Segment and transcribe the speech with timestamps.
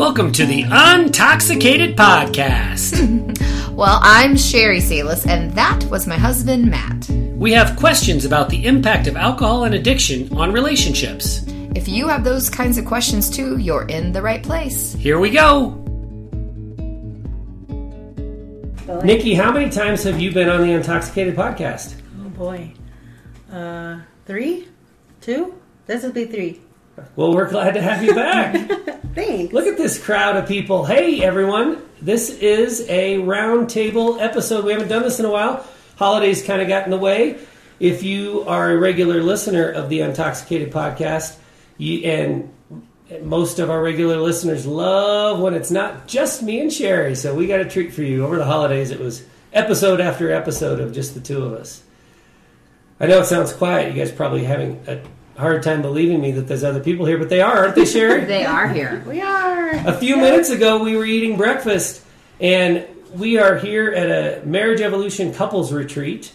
[0.00, 2.96] Welcome to the Untoxicated Podcast.
[3.70, 7.06] Well, I'm Sherry Salis, and that was my husband, Matt.
[7.36, 11.44] We have questions about the impact of alcohol and addiction on relationships.
[11.74, 14.94] If you have those kinds of questions too, you're in the right place.
[14.94, 15.72] Here we go.
[19.04, 22.00] Nikki, how many times have you been on the Untoxicated Podcast?
[22.24, 22.72] Oh boy.
[23.52, 24.66] Uh, three?
[25.20, 25.60] Two?
[25.84, 26.62] This would be three.
[27.16, 28.54] Well, we're glad to have you back.
[29.14, 29.52] Thanks.
[29.52, 30.84] Look at this crowd of people.
[30.84, 31.82] Hey, everyone.
[32.00, 34.64] This is a roundtable episode.
[34.64, 35.66] We haven't done this in a while.
[35.96, 37.38] Holidays kind of got in the way.
[37.78, 41.36] If you are a regular listener of the Untoxicated podcast,
[41.76, 42.52] you, and
[43.22, 47.14] most of our regular listeners love when it's not just me and Sherry.
[47.14, 48.24] So we got a treat for you.
[48.24, 51.82] Over the holidays, it was episode after episode of just the two of us.
[53.00, 53.94] I know it sounds quiet.
[53.94, 55.00] You guys probably having a
[55.40, 58.24] hard time believing me that there's other people here, but they are, aren't they, Sherry?
[58.24, 59.02] They are here.
[59.06, 59.70] We are.
[59.86, 62.02] A few minutes ago, we were eating breakfast,
[62.40, 64.10] and we are here at
[64.42, 66.32] a Marriage Evolution couples retreat.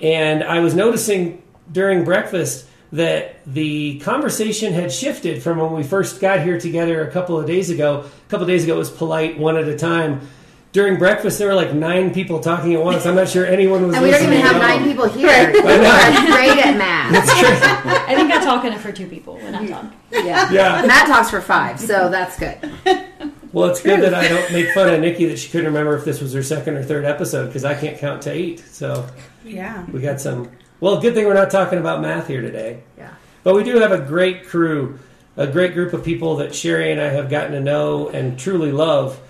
[0.00, 6.20] And I was noticing during breakfast that the conversation had shifted from when we first
[6.20, 8.00] got here together a couple of days ago.
[8.00, 10.28] A couple of days ago, it was polite, one at a time.
[10.74, 13.06] During breakfast, there were like nine people talking at once.
[13.06, 15.30] I'm not sure anyone was And we don't even have nine people here.
[15.30, 15.62] I know.
[15.62, 17.14] We're great at math.
[17.14, 17.62] It's crazy.
[17.62, 19.84] I think I talk enough for two people when I talk.
[20.10, 20.50] Yeah.
[20.50, 20.84] Yeah.
[20.84, 22.58] Matt talks for five, so that's good.
[23.52, 26.04] Well, it's good that I don't make fun of Nikki that she couldn't remember if
[26.04, 28.58] this was her second or third episode because I can't count to eight.
[28.58, 29.06] So
[29.44, 29.84] Yeah.
[29.92, 30.50] we got some.
[30.80, 32.82] Well, good thing we're not talking about math here today.
[32.98, 33.10] Yeah.
[33.44, 34.98] But we do have a great crew,
[35.36, 38.72] a great group of people that Sherry and I have gotten to know and truly
[38.72, 39.20] love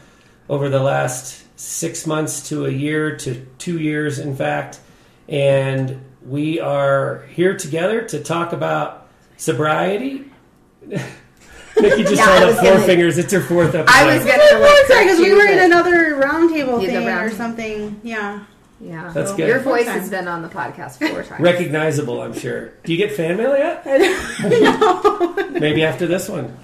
[0.49, 4.81] over the last six months to a year to two years, in fact.
[5.29, 10.25] And we are here together to talk about sobriety.
[10.87, 13.19] Nikki just Yeah, I held up was four gonna- fingers.
[13.19, 13.95] It's her fourth episode.
[13.97, 18.01] I was gonna Because we were in another roundtable Yeah, thing round- or something.
[18.05, 18.41] Yeah.
[18.81, 19.11] Yeah.
[19.15, 19.49] That's good.
[19.49, 21.41] Your voice has been on the podcast four times.
[21.41, 22.69] recognizable, I'm sure.
[22.85, 23.85] Do you get fan mail yet?
[25.53, 26.57] Maybe after this one.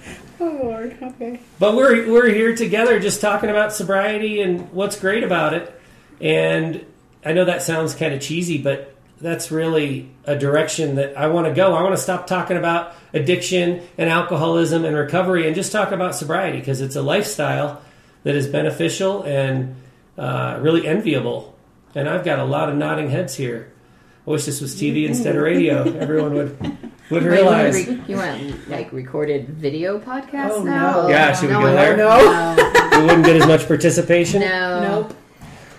[1.61, 5.79] But we're we're here together just talking about sobriety and what's great about it.
[6.19, 6.83] And
[7.23, 11.45] I know that sounds kind of cheesy, but that's really a direction that I want
[11.45, 11.75] to go.
[11.75, 16.15] I want to stop talking about addiction and alcoholism and recovery and just talk about
[16.15, 17.83] sobriety because it's a lifestyle
[18.23, 19.75] that is beneficial and
[20.17, 21.55] uh, really enviable.
[21.93, 23.71] And I've got a lot of nodding heads here.
[24.25, 25.83] I wish this was TV instead of radio.
[25.99, 27.87] Everyone would would Wait, you realize.
[27.87, 31.01] want, re- you want like recorded video podcast Oh, now?
[31.03, 31.09] no.
[31.09, 31.95] Yeah, should we no, go there?
[31.97, 34.41] don't- we wouldn't get as much participation.
[34.41, 34.81] No.
[34.81, 35.17] Nope.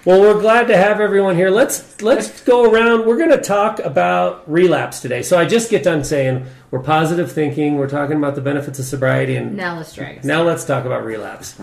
[0.04, 1.48] Well, we're glad to have everyone here.
[1.48, 3.06] Let's let's go around.
[3.06, 5.22] We're going to talk about relapse today.
[5.22, 7.76] So I just get done saying we're positive thinking.
[7.76, 11.04] We're talking about the benefits of sobriety, and Now let's drag now let's talk about
[11.04, 11.56] relapse.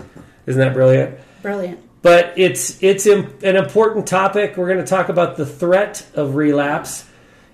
[0.46, 1.18] Isn't that brilliant?
[1.42, 1.80] Brilliant.
[2.00, 4.56] But it's it's an important topic.
[4.56, 7.04] We're going to talk about the threat of relapse,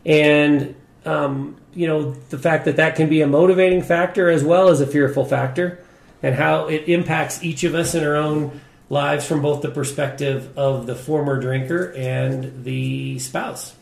[0.05, 4.69] and um, you know the fact that that can be a motivating factor as well
[4.69, 5.79] as a fearful factor,
[6.23, 10.57] and how it impacts each of us in our own lives from both the perspective
[10.57, 13.75] of the former drinker and the spouse.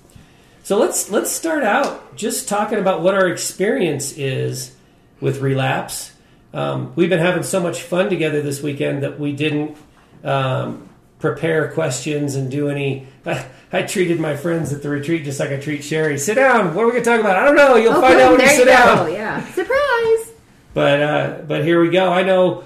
[0.64, 4.74] So let's let's start out just talking about what our experience is
[5.20, 6.12] with relapse.
[6.52, 9.76] Um, we've been having so much fun together this weekend that we didn't
[10.22, 10.88] um,
[11.18, 13.06] prepare questions and do any.
[13.26, 16.16] I, I treated my friends at the retreat just like I treat Sherry.
[16.18, 16.74] Sit down.
[16.74, 17.36] What are we going to talk about?
[17.36, 17.74] I don't know.
[17.76, 18.72] You'll Oh, find boom, out when there you you sit go.
[18.72, 19.12] down.
[19.12, 19.44] Yeah.
[19.52, 20.32] Surprise.
[20.74, 22.12] But uh, but here we go.
[22.12, 22.64] I know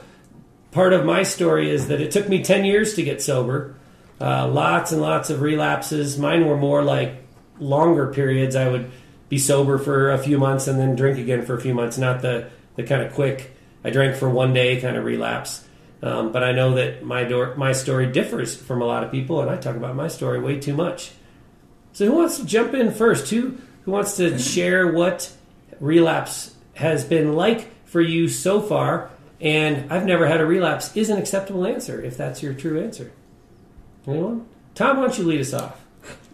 [0.73, 3.75] part of my story is that it took me ten years to get sober.
[4.21, 6.19] Uh, lots and lots of relapses.
[6.19, 7.23] Mine were more like
[7.61, 8.57] longer periods.
[8.57, 8.91] I would
[9.29, 11.99] be sober for a few months and then drink again for a few months.
[11.99, 13.55] Not the the kind of quick.
[13.85, 15.65] I drank for one day kind of relapse.
[16.03, 19.41] Um, but I know that my door, my story differs from a lot of people,
[19.41, 21.11] and I talk about my story way too much.
[21.93, 23.29] So who wants to jump in first?
[23.31, 25.33] Who who wants to share what
[25.81, 29.11] relapse has been like for you so far?
[29.41, 33.11] And I've never had a relapse is an acceptable answer if that's your true answer.
[34.07, 34.47] Anyone?
[34.75, 35.81] Tom, why don't you lead us off?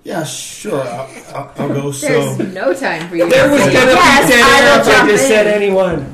[0.04, 0.82] Yeah, sure.
[0.82, 1.90] I'll, I'll, I'll go.
[1.90, 3.28] There's So, no time for you.
[3.30, 5.46] There to was say, gonna yes, be dead I air will if I just said
[5.46, 6.12] anyone.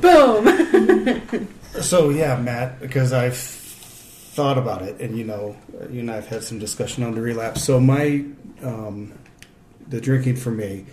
[1.41, 1.49] Boom.
[1.81, 5.57] so yeah, Matt, because I've thought about it, and you know,
[5.91, 7.63] you and I have had some discussion on the relapse.
[7.65, 8.25] So my,
[8.63, 9.13] um,
[9.89, 10.87] the drinking for me,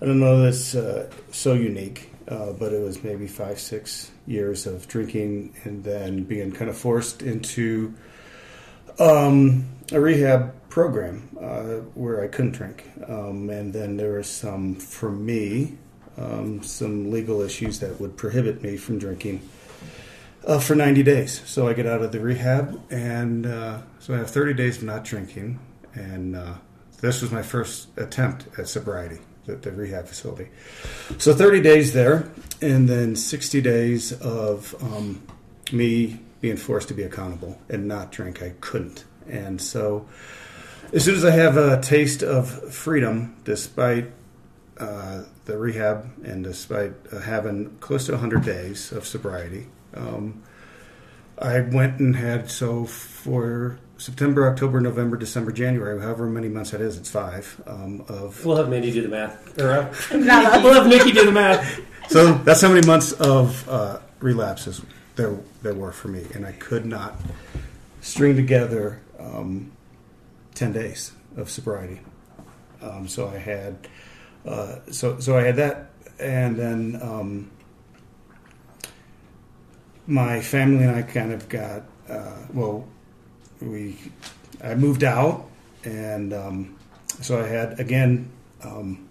[0.00, 4.66] I don't know that's uh, so unique, uh, but it was maybe five, six years
[4.66, 7.94] of drinking, and then being kind of forced into
[8.98, 14.74] um, a rehab program uh, where I couldn't drink, um, and then there was some
[14.74, 15.76] for me
[16.20, 19.40] um, some legal issues that would prohibit me from drinking.
[20.46, 21.42] Uh, for 90 days.
[21.46, 24.84] So I get out of the rehab, and uh, so I have 30 days of
[24.84, 25.58] not drinking.
[25.94, 26.54] And uh,
[27.00, 30.48] this was my first attempt at sobriety at the rehab facility.
[31.18, 35.22] So 30 days there, and then 60 days of um,
[35.72, 38.42] me being forced to be accountable and not drink.
[38.42, 39.04] I couldn't.
[39.28, 40.06] And so
[40.92, 44.06] as soon as I have a taste of freedom, despite
[44.78, 50.42] uh, the rehab and despite uh, having close to 100 days of sobriety, um,
[51.38, 56.80] I went and had so for September, October, November, December, January, however many months that
[56.80, 58.44] is, it's five um, of.
[58.44, 59.58] We'll have Mandy do the math.
[59.58, 59.94] Or, uh,
[60.62, 61.80] we'll have Nikki do the math.
[62.08, 64.82] So that's how many months of uh, relapses
[65.14, 67.14] there there were for me, and I could not
[68.00, 69.70] string together um,
[70.56, 72.00] ten days of sobriety.
[72.82, 73.86] Um, so I had
[74.44, 77.50] uh, so so I had that, and then um,
[80.06, 82.86] my family and I kind of got uh, well.
[83.60, 83.98] We
[84.62, 85.48] I moved out,
[85.84, 86.76] and um,
[87.20, 88.30] so I had again
[88.62, 89.08] um,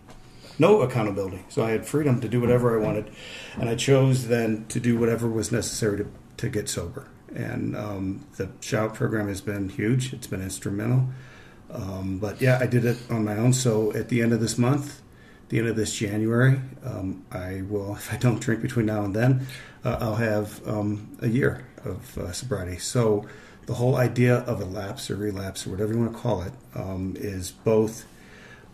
[0.58, 1.44] no accountability.
[1.50, 3.12] So I had freedom to do whatever I wanted,
[3.60, 7.08] and I chose then to do whatever was necessary to to get sober.
[7.36, 10.14] And um, the shout program has been huge.
[10.14, 11.10] It's been instrumental.
[11.72, 13.54] Um, but yeah, I did it on my own.
[13.54, 15.02] So at the end of this month,
[15.50, 19.16] the end of this January, um, I will, if I don't drink between now and
[19.16, 19.48] then,
[19.84, 22.78] uh, I'll have um, a year of uh, sobriety.
[22.78, 23.26] So
[23.66, 26.54] the whole idea of a lapse or relapse or whatever you want to call it
[26.76, 28.06] um, is both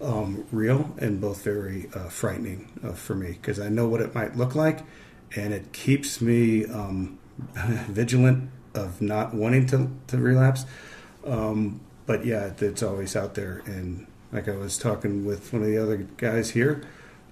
[0.01, 4.13] um, real and both very uh, frightening uh, for me because I know what it
[4.13, 4.79] might look like,
[5.35, 7.19] and it keeps me um,
[7.87, 10.65] vigilant of not wanting to, to relapse.
[11.25, 13.63] Um, but yeah, it's always out there.
[13.65, 16.83] And like I was talking with one of the other guys here,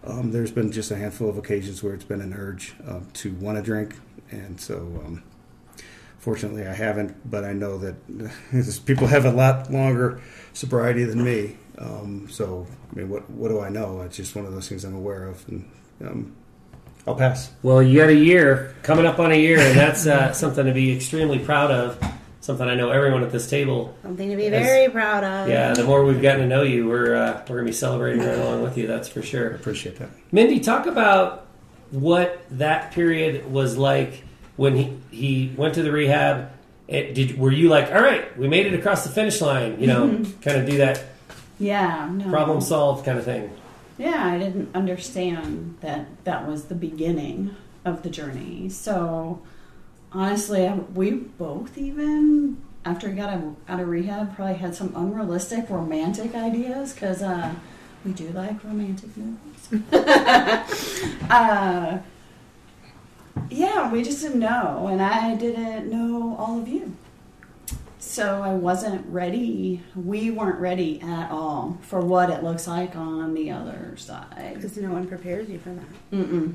[0.06, 3.34] um, there's been just a handful of occasions where it's been an urge uh, to
[3.36, 3.95] want to drink.
[4.31, 4.75] And so,
[5.06, 5.24] um,
[6.18, 7.95] fortunately, I haven't, but I know that
[8.86, 10.22] people have a lot longer
[10.54, 11.57] sobriety than me.
[11.78, 14.01] Um, so, I mean, what, what do I know?
[14.01, 15.48] It's just one of those things I'm aware of.
[15.48, 16.36] And um,
[17.07, 17.51] I'll pass.
[17.63, 20.74] Well, you got a year coming up on a year, and that's uh, something to
[20.74, 22.01] be extremely proud of.
[22.44, 23.95] Something I know everyone at this table.
[24.01, 25.48] Something to be very proud of.
[25.48, 28.38] Yeah, the more we've gotten to know you, we're uh, we're gonna be celebrating right
[28.38, 28.86] along with you.
[28.86, 29.51] That's for sure.
[29.51, 30.10] Appreciate that.
[30.30, 31.48] Mindy, talk about
[31.92, 34.25] what that period was like
[34.57, 36.51] when he he went to the rehab.
[36.90, 39.80] It, did were you like, all right, we made it across the finish line?
[39.80, 40.07] You know,
[40.42, 41.01] kind of do that
[41.60, 42.30] Yeah, no.
[42.30, 43.51] problem solved kind of thing.
[43.98, 47.56] Yeah, I didn't understand that that was the beginning
[47.86, 48.68] of the journey.
[48.68, 49.42] So,
[50.13, 53.30] honestly, I- we both even after we got
[53.68, 57.54] out of rehab probably had some unrealistic romantic ideas because uh,
[58.06, 59.83] we do like romantic movies.
[61.30, 62.00] uh,
[63.50, 66.95] yeah, we just didn't know, and I didn't know all of you.
[68.00, 69.81] So I wasn't ready.
[69.95, 74.56] We weren't ready at all for what it looks like on the other side.
[74.56, 75.86] Because no one prepares you for that.
[76.12, 76.54] Mm-mm.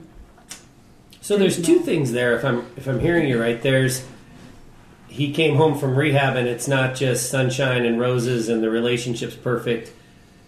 [1.29, 2.35] So there's two things there.
[2.39, 4.03] If I'm if I'm hearing you right, there's
[5.09, 9.37] he came home from rehab and it's not just sunshine and roses and the relationship's
[9.37, 9.93] perfect,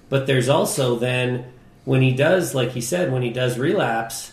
[0.08, 1.52] but there's also then
[1.84, 4.32] when he does, like he said, when he does relapse.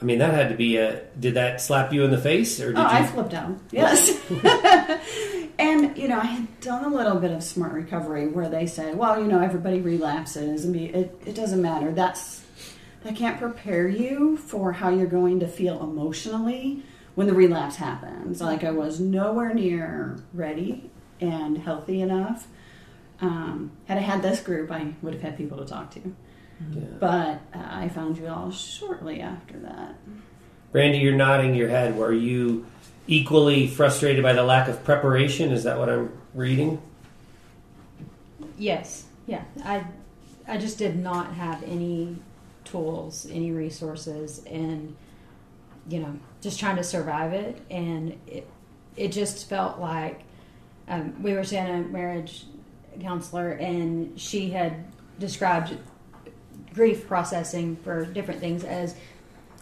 [0.00, 1.02] I mean, that had to be a.
[1.20, 2.86] Did that slap you in the face, or did Oh, you?
[2.88, 3.54] I flipped out.
[3.70, 4.08] Yes.
[5.58, 8.96] and, you know, I had done a little bit of smart recovery where they said,
[8.96, 11.92] well, you know, everybody relapses and it, it doesn't matter.
[11.92, 12.41] That's,
[13.04, 16.82] that can't prepare you for how you're going to feel emotionally
[17.14, 18.40] when the relapse happens.
[18.40, 20.90] Like, I was nowhere near ready
[21.20, 22.46] and healthy enough.
[23.20, 26.14] Um, had I had this group, I would have had people to talk to.
[26.70, 26.80] Yeah.
[26.98, 29.94] But uh, I found you all shortly after that.
[30.70, 31.96] Brandy, you're nodding your head.
[31.96, 32.66] Were you
[33.06, 35.52] equally frustrated by the lack of preparation?
[35.52, 36.80] Is that what I'm reading?
[38.56, 39.42] Yes, yeah.
[39.64, 39.84] I
[40.46, 42.16] I just did not have any
[42.72, 44.96] tools, any resources, and
[45.88, 47.60] you know, just trying to survive it.
[47.70, 48.48] And it
[48.96, 50.22] it just felt like
[50.88, 52.44] um, we were seeing a marriage
[53.00, 54.84] counselor, and she had
[55.18, 55.76] described
[56.74, 58.96] grief processing for different things as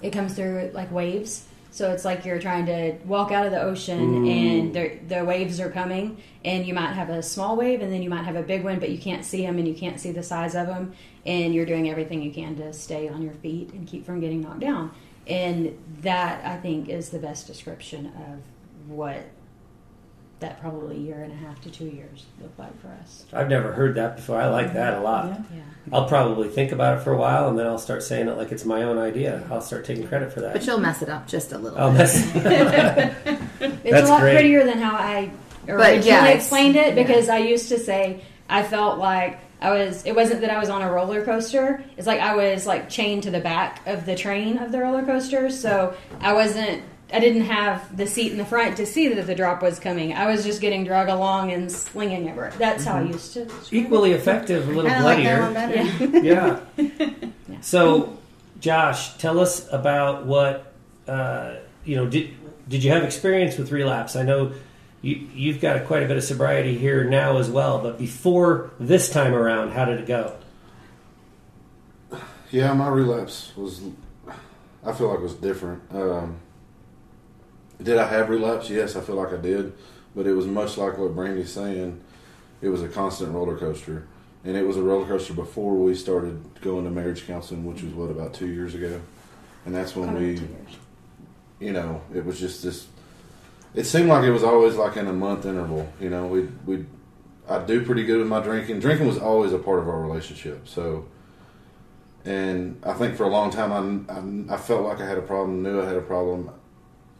[0.00, 1.46] it comes through like waves.
[1.72, 5.60] So it's like you're trying to walk out of the ocean and the the waves
[5.60, 8.42] are coming, and you might have a small wave and then you might have a
[8.42, 10.92] big one, but you can't see them and you can't see the size of them,
[11.24, 14.40] and you're doing everything you can to stay on your feet and keep from getting
[14.40, 14.90] knocked down.
[15.26, 18.40] And that I think is the best description of
[18.90, 19.22] what
[20.40, 23.24] that probably a year and a half to two years looked like for us.
[23.32, 24.40] I've never heard that before.
[24.40, 25.26] I like that a lot.
[25.26, 25.42] Yeah.
[25.56, 25.62] Yeah.
[25.92, 28.50] I'll probably think about it for a while, and then I'll start saying it like
[28.52, 29.46] it's my own idea.
[29.50, 30.52] I'll start taking credit for that.
[30.52, 31.78] But you'll mess it up just a little.
[31.78, 31.98] I'll bit.
[31.98, 32.34] mess.
[33.60, 34.34] It's That's a lot great.
[34.34, 35.30] prettier than how I
[35.68, 40.04] originally yeah, explained it because I used to say I felt like I was.
[40.06, 41.84] It wasn't that I was on a roller coaster.
[41.98, 45.04] It's like I was like chained to the back of the train of the roller
[45.04, 45.50] coaster.
[45.50, 46.82] So I wasn't.
[47.12, 50.12] I didn't have the seat in the front to see that the drop was coming.
[50.12, 52.52] I was just getting drug along and slinging it.
[52.58, 53.44] That's how I used to.
[53.44, 53.76] describe it.
[53.76, 56.22] Equally effective, a little I like that bloodier.
[56.78, 57.60] yeah.
[57.60, 58.18] So,
[58.60, 60.72] Josh, tell us about what
[61.06, 62.06] uh, you know.
[62.06, 62.34] Did
[62.68, 64.16] did you have experience with relapse?
[64.16, 64.52] I know
[65.02, 67.80] you you've got quite a bit of sobriety here now as well.
[67.80, 70.36] But before this time around, how did it go?
[72.50, 73.80] Yeah, my relapse was,
[74.84, 75.82] I feel like it was different.
[75.92, 76.36] Um,
[77.82, 78.70] did I have relapse?
[78.70, 79.72] Yes, I feel like I did,
[80.14, 82.00] but it was much like what Brandy's saying.
[82.60, 84.06] It was a constant roller coaster,
[84.44, 87.92] and it was a roller coaster before we started going to marriage counseling, which was
[87.94, 89.00] what about two years ago,
[89.64, 90.40] and that's when we,
[91.58, 92.86] you know, it was just this.
[93.74, 95.90] It seemed like it was always like in a month interval.
[96.00, 96.84] You know, we we,
[97.48, 98.80] I do pretty good with my drinking.
[98.80, 101.06] Drinking was always a part of our relationship, so
[102.24, 105.22] and I think for a long time I, I, I felt like I had a
[105.22, 106.50] problem, knew I had a problem.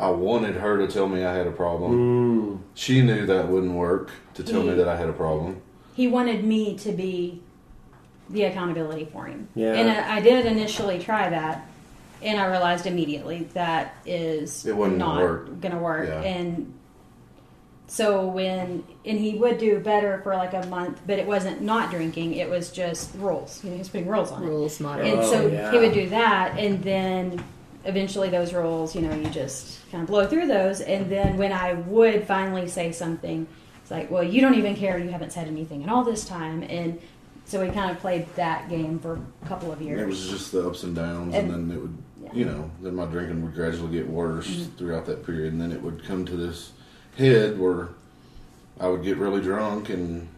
[0.01, 1.93] I wanted her to tell me I had a problem.
[1.93, 5.61] Mm, She knew that wouldn't work to tell me that I had a problem.
[5.95, 7.43] he wanted me to be
[8.31, 9.49] the accountability for him.
[9.55, 9.75] Yeah.
[9.75, 11.69] And I I did initially try that,
[12.23, 15.61] and I realized immediately that is It wasn't not gonna work.
[15.61, 16.09] going to work.
[16.09, 16.23] Yeah.
[16.23, 16.73] And
[17.89, 21.91] so when and he would do better for like a month, but it wasn't not
[21.91, 23.61] drinking; it was just rules.
[23.65, 24.47] You know, he was putting rules on it.
[24.47, 25.05] Rules model.
[25.05, 25.73] And Oh, so yeah.
[25.73, 27.43] he would do that, and then
[27.85, 30.81] eventually those roles, you know, you just kind of blow through those.
[30.81, 33.47] And then when I would finally say something,
[33.83, 34.99] it's like, well, you don't even care.
[34.99, 36.63] You haven't said anything in all this time.
[36.63, 37.01] And
[37.47, 40.01] so we kind of played that game for a couple of years.
[40.01, 42.31] it was just the ups and downs, and, And- then it would, yeah.
[42.35, 44.77] you know, then my drinking would gradually get worse Mm-hmm.
[44.77, 46.73] throughout that period, and then it would come to this
[47.17, 47.89] head where
[48.79, 50.29] I would get really drunk and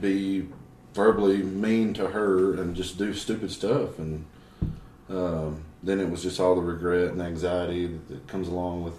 [0.00, 0.46] be
[0.94, 4.24] verbally mean to her and just do stupid stuff, and
[5.10, 8.94] um, then it was just all the regret and anxiety that, comes along with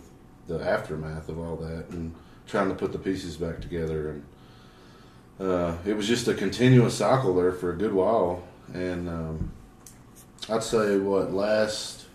[0.48, 2.14] the aftermath of all that, and
[2.48, 4.24] trying to put the pieces back together and.
[5.40, 9.52] Uh, it was just a continuous cycle there for a good while, and um,
[10.50, 12.06] I'd say what last.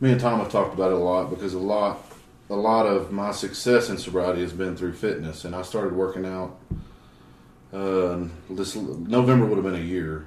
[0.00, 2.04] Me and Tom have talked about it a lot because a lot,
[2.50, 6.26] a lot of my success in sobriety has been through fitness, and I started working
[6.26, 6.58] out.
[7.72, 10.26] Uh, this November would have been a year,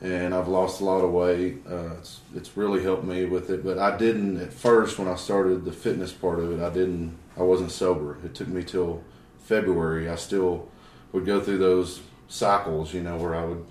[0.00, 1.58] and I've lost a lot of weight.
[1.68, 5.16] Uh, it's it's really helped me with it, but I didn't at first when I
[5.16, 6.62] started the fitness part of it.
[6.64, 7.16] I didn't.
[7.36, 8.18] I wasn't sober.
[8.24, 9.02] It took me till
[9.38, 10.08] February.
[10.08, 10.68] I still
[11.12, 13.64] would go through those cycles, you know, where I would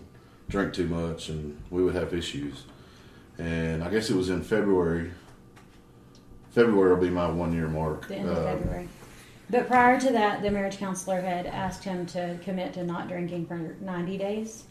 [0.50, 2.64] drink too much and we would have issues.
[3.38, 5.12] And I guess it was in February.
[6.52, 8.08] February will be my one year mark.
[8.08, 8.88] the end of Uh, February.
[9.50, 13.46] But prior to that, the marriage counselor had asked him to commit to not drinking
[13.46, 14.64] for 90 days.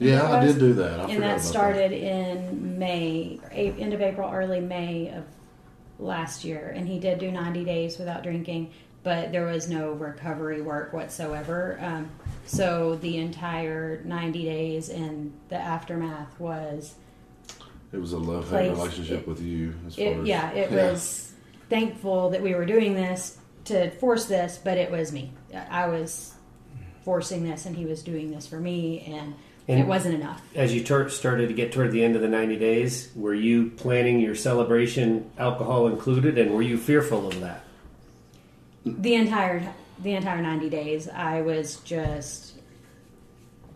[0.00, 1.00] I Yeah, I did do that.
[1.00, 5.24] I and that started in May, end of April, early May of
[5.98, 6.72] last year.
[6.74, 8.72] And he did do 90 days without drinking,
[9.02, 11.78] but there was no recovery work whatsoever.
[11.80, 12.10] Um,
[12.44, 16.94] so the entire 90 days and the aftermath was,
[17.92, 19.74] It was a love hate relationship it- with you.
[19.86, 21.32] As far it, as, yeah, it was
[21.68, 25.32] thankful that we were doing this to force this, but it was me.
[25.54, 26.34] I was
[27.04, 29.34] forcing this, and he was doing this for me, and,
[29.68, 30.42] And- it wasn't enough.
[30.54, 34.20] As you started to get toward the end of the 90 days, were you planning
[34.20, 37.64] your celebration, alcohol included, and were you fearful of that?
[38.84, 42.54] the entire the entire 90 days i was just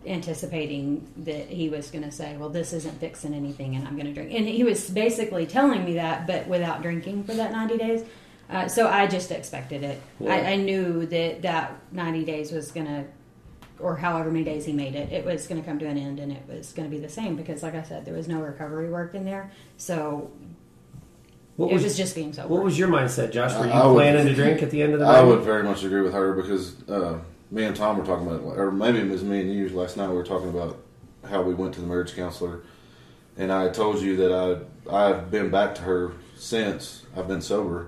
[0.05, 4.05] anticipating that he was going to say well this isn't fixing anything and i'm going
[4.05, 7.77] to drink and he was basically telling me that but without drinking for that 90
[7.77, 8.03] days
[8.49, 10.33] uh, so i just expected it Yeah.
[10.33, 13.05] I, I knew that that 90 days was going to
[13.79, 16.19] or however many days he made it it was going to come to an end
[16.19, 18.39] and it was going to be the same because like i said there was no
[18.41, 20.29] recovery work in there so
[21.57, 23.53] What it was, was just being sober what was your mindset, Josh?
[23.55, 25.19] Were you I- I would- planning to drink at the end of the night?
[25.19, 27.19] I would very much agree with her because uh,
[27.51, 30.09] me and Tom were talking about, or maybe it was me and you last night.
[30.09, 30.77] We were talking about
[31.29, 32.61] how we went to the marriage counselor,
[33.37, 37.87] and I told you that I I've been back to her since I've been sober.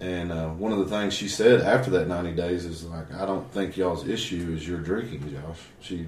[0.00, 3.26] And uh, one of the things she said after that ninety days is like, I
[3.26, 5.58] don't think y'all's issue is your drinking, Josh.
[5.80, 6.06] She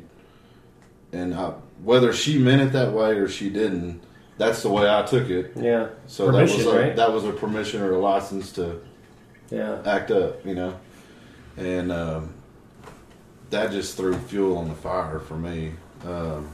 [1.13, 4.01] and I, whether she meant it that way or she didn't,
[4.39, 5.53] that's the way I took it.
[5.57, 5.89] Yeah.
[6.07, 6.97] So Permission, that was a, right?
[6.97, 8.81] that was a permission or a license to
[9.51, 9.83] Yeah.
[9.85, 10.79] act up, you know.
[11.57, 12.33] and um,
[13.51, 15.73] that just threw fuel on the fire for me.
[16.07, 16.49] Um,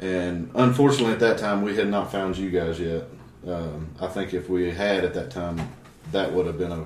[0.00, 3.04] and unfortunately, at that time, we had not found you guys yet.
[3.46, 5.68] Um, I think if we had at that time,
[6.12, 6.84] that would have been a,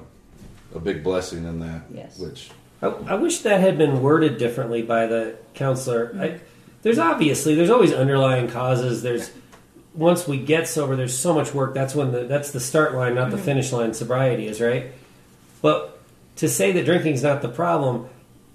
[0.74, 1.82] a big blessing in that.
[1.92, 2.18] Yes.
[2.18, 2.50] Which
[2.82, 6.16] I, I wish that had been worded differently by the counselor.
[6.18, 6.40] I,
[6.82, 9.02] there's obviously there's always underlying causes.
[9.02, 9.30] There's
[9.94, 11.74] once we get sober, there's so much work.
[11.74, 13.94] That's when the that's the start line, not the finish line.
[13.94, 14.92] Sobriety is right.
[15.62, 15.98] But
[16.36, 18.08] to say that drinking's not the problem,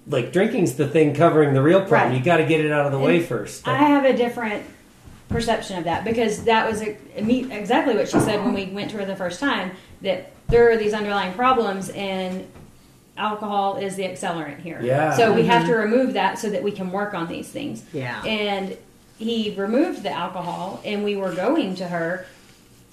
[0.07, 2.11] like drinking's the thing covering the real problem.
[2.11, 2.17] Right.
[2.17, 3.67] You got to get it out of the way first.
[3.67, 4.63] I have a different
[5.31, 8.91] perception of that because that was a, me- exactly what she said when we went
[8.91, 9.71] to her the first time
[10.01, 12.47] that there are these underlying problems and
[13.17, 14.81] alcohol is the accelerant here.
[14.81, 15.15] Yeah.
[15.15, 15.91] So we have to mm-hmm.
[15.91, 17.83] remove that so that we can work on these things.
[17.93, 18.23] Yeah.
[18.23, 18.77] And
[19.17, 22.25] he removed the alcohol and we were going to her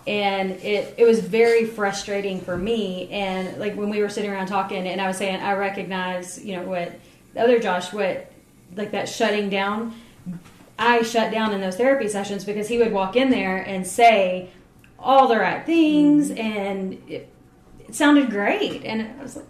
[0.06, 4.46] and it, it was very frustrating for me and like when we were sitting around
[4.46, 6.98] talking and i was saying i recognize you know what
[7.34, 8.30] the other josh what
[8.76, 9.94] like that shutting down
[10.78, 14.50] i shut down in those therapy sessions because he would walk in there and say
[14.98, 16.38] all the right things mm-hmm.
[16.38, 17.32] and it,
[17.78, 19.46] it sounded great and i was like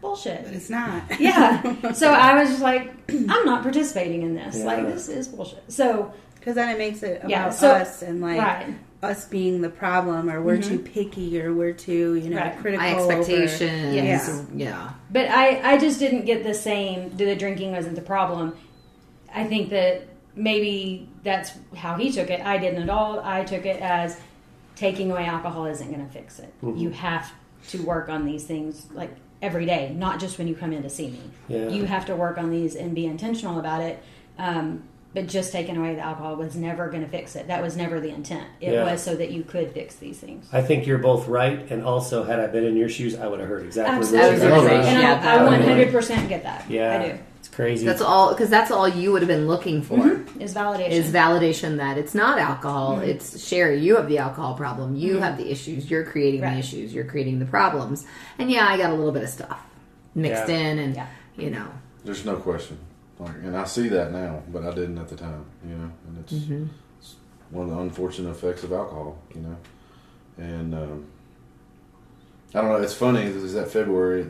[0.00, 1.02] bullshit But it's not.
[1.20, 5.64] yeah so i was just like i'm not participating in this like this is bullshit
[5.72, 9.60] so Because then it makes it about Yeah, so- us and like right us being
[9.60, 10.92] the problem, or we're too mm-hmm.
[10.92, 12.58] picky, or we're too you know Right.
[12.58, 12.86] critical.
[12.86, 13.94] My over- expectations.
[13.94, 14.44] Yeah.
[14.54, 14.90] Yeah.
[15.10, 17.16] But I, I just didn't get the same.
[17.16, 18.56] The drinking wasn't the problem.
[19.32, 22.40] I think that maybe that's how he took it.
[22.40, 23.20] I didn't at all.
[23.20, 24.18] I took it as
[24.76, 26.52] taking away alcohol isn't going to fix it.
[26.62, 27.32] You have
[27.68, 30.90] to work on these things like every day, not just when you come in to
[30.90, 31.20] see me.
[31.48, 31.68] Yeah.
[31.68, 34.02] You have to work on these and be intentional about it.
[34.38, 37.46] Um, but just taking away the alcohol was never going to fix it.
[37.46, 38.48] That was never the intent.
[38.60, 38.90] It Yeah.
[38.90, 40.48] was so that you could fix these things.
[40.52, 43.38] I think you're both right, and also had I been in your shoes, I would
[43.38, 43.96] have heard exactly.
[43.98, 44.26] Absolutely.
[44.28, 44.96] what was you're gonna say, saying.
[44.96, 46.68] And Yeah, I, I 100% get that.
[46.68, 47.18] Yeah, I do.
[47.54, 47.86] It's crazy.
[47.86, 50.90] That's all because that's all you would have been looking for Is validation.
[50.90, 52.96] is validation that it's not alcohol.
[52.96, 53.10] Mm-hmm.
[53.10, 53.78] It's Sherry.
[53.78, 54.96] You have the alcohol problem.
[54.96, 55.88] You have the issues.
[55.88, 56.54] You're creating Right.
[56.54, 56.92] the issues.
[56.92, 58.06] You're creating the problems.
[58.40, 59.56] And yeah, I got a little bit of stuff
[60.16, 60.56] mixed Yeah.
[60.56, 61.06] in, and Yeah.
[61.36, 61.66] you know,
[62.04, 62.76] there's no question.
[63.20, 65.44] Like, and I see that now, but I didn't at the time.
[65.64, 66.32] You know, and it's,
[66.98, 67.14] it's
[67.50, 69.16] one of the unfortunate effects of alcohol.
[69.32, 69.56] You know,
[70.38, 71.06] and um,
[72.52, 72.82] I don't know.
[72.82, 73.22] It's funny.
[73.22, 74.26] Is that February?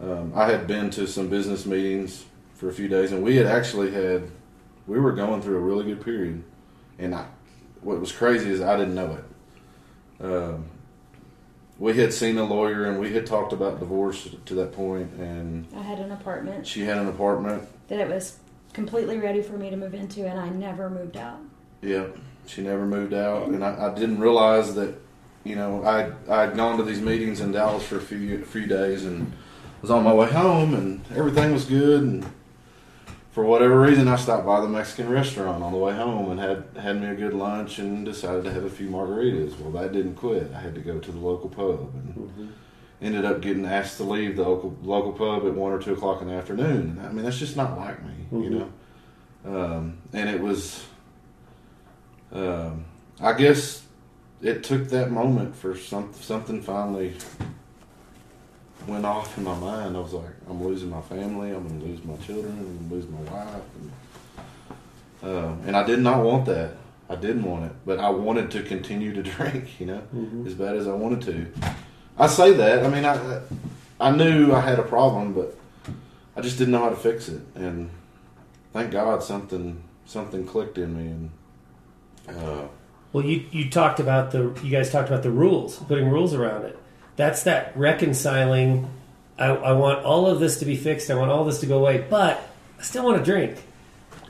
[0.00, 3.46] Um, I had been to some business meetings for a few days, and we had
[3.46, 4.30] actually had
[4.86, 6.42] we were going through a really good period,
[6.98, 7.26] and I,
[7.82, 10.24] what was crazy is I didn't know it.
[10.24, 10.66] Um,
[11.78, 15.66] we had seen a lawyer, and we had talked about divorce to that point, and
[15.76, 17.62] I had an apartment she had an apartment.
[17.88, 18.38] that it was
[18.72, 21.40] completely ready for me to move into, and I never moved out.
[21.82, 22.06] Yeah,
[22.46, 24.94] she never moved out, and I, I didn't realize that.
[25.42, 29.06] You know, I I'd gone to these meetings in Dallas for a few few days,
[29.06, 29.32] and
[29.80, 32.02] was on my way home, and everything was good.
[32.02, 32.26] And
[33.32, 36.64] for whatever reason, I stopped by the Mexican restaurant on the way home and had
[36.80, 39.58] had me a good lunch, and decided to have a few margaritas.
[39.58, 40.50] Well, that didn't quit.
[40.54, 42.52] I had to go to the local pub, and
[43.00, 46.20] ended up getting asked to leave the local local pub at one or two o'clock
[46.20, 46.98] in the afternoon.
[46.98, 48.72] And I mean, that's just not like me, you know.
[49.42, 50.84] Um, and it was,
[52.30, 52.84] um,
[53.20, 53.82] I guess,
[54.42, 57.16] it took that moment for some something finally
[58.86, 59.96] went off in my mind.
[59.96, 61.50] I was like, I'm losing my family.
[61.50, 62.52] I'm going to lose my children.
[62.58, 63.62] I'm going to lose my wife.
[65.22, 66.74] And, uh, and I did not want that.
[67.08, 69.80] I didn't want it, but I wanted to continue to drink.
[69.80, 70.02] You know,
[70.46, 71.52] as bad as I wanted to.
[72.18, 72.84] I say that.
[72.84, 73.40] I mean, I
[74.00, 75.56] I knew I had a problem, but
[76.36, 77.42] I just didn't know how to fix it.
[77.54, 77.90] And
[78.72, 81.28] thank God something something clicked in me.
[82.28, 82.68] And uh,
[83.12, 86.64] Well, you you talked about the you guys talked about the rules, putting rules around
[86.64, 86.78] it.
[87.20, 88.88] That's that reconciling.
[89.38, 91.10] I, I want all of this to be fixed.
[91.10, 92.42] I want all this to go away, but
[92.78, 93.62] I still want to drink.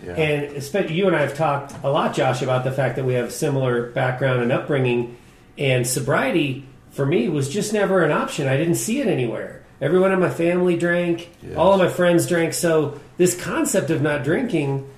[0.04, 3.14] yeah, And you and I have talked a lot, Josh, about the fact that we
[3.14, 5.16] have similar background and upbringing,
[5.56, 8.48] and sobriety for me was just never an option.
[8.48, 9.64] I didn't see it anywhere.
[9.80, 11.30] Everyone in my family drank.
[11.42, 11.56] Yes.
[11.56, 12.54] All of my friends drank.
[12.54, 14.88] So this concept of not drinking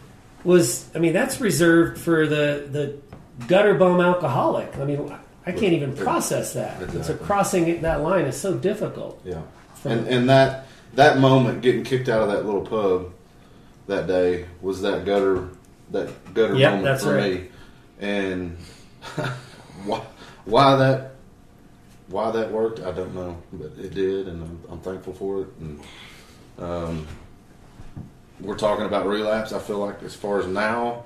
[0.45, 2.99] was, I mean, that's reserved for the the
[3.47, 4.77] gutter bum alcoholic.
[4.79, 5.13] I mean,
[5.47, 6.81] I can't even process that.
[6.83, 9.21] And So crossing that line is so difficult.
[9.25, 9.43] Yeah,
[9.85, 13.13] and and that that moment getting kicked out of that little pub
[13.89, 15.49] that day was that gutter
[15.91, 17.43] that gutter Yep, moment that's for right.
[17.43, 17.49] me,
[18.01, 18.57] and
[19.85, 20.03] why
[20.45, 21.13] why that
[22.09, 25.49] why that worked I don't know, but it did, and I'm, I'm thankful for it.
[25.61, 25.81] And
[26.59, 27.07] um,
[28.41, 29.53] we're talking about relapse.
[29.53, 31.05] I feel like as far as now.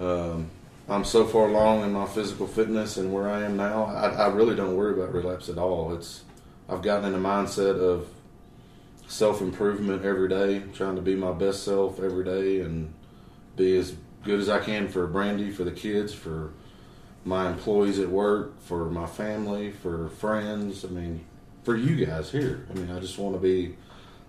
[0.00, 0.50] Um,
[0.88, 3.86] I'm so far along in my physical fitness and where I am now.
[3.86, 5.92] I, I really don't worry about relapse at all.
[5.94, 6.22] It's
[6.68, 8.08] I've gotten in a mindset of
[9.08, 12.94] self improvement every day, trying to be my best self every day, and
[13.56, 16.52] be as good as I can for Brandy, for the kids, for
[17.24, 20.84] my employees at work, for my family, for friends.
[20.84, 21.24] I mean,
[21.64, 22.64] for you guys here.
[22.70, 23.76] I mean, I just want to be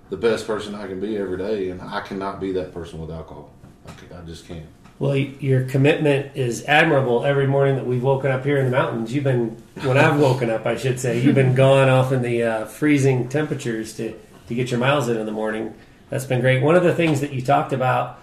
[0.10, 3.12] the best person I can be every day, and I cannot be that person with
[3.12, 3.52] alcohol.
[3.88, 4.66] I, I just can't.
[5.00, 7.24] Well, your commitment is admirable.
[7.24, 10.50] Every morning that we've woken up here in the mountains, you've been when I've woken
[10.50, 14.56] up, I should say, you've been gone off in the uh, freezing temperatures to to
[14.56, 15.76] get your miles in in the morning.
[16.10, 16.64] That's been great.
[16.64, 18.20] One of the things that you talked about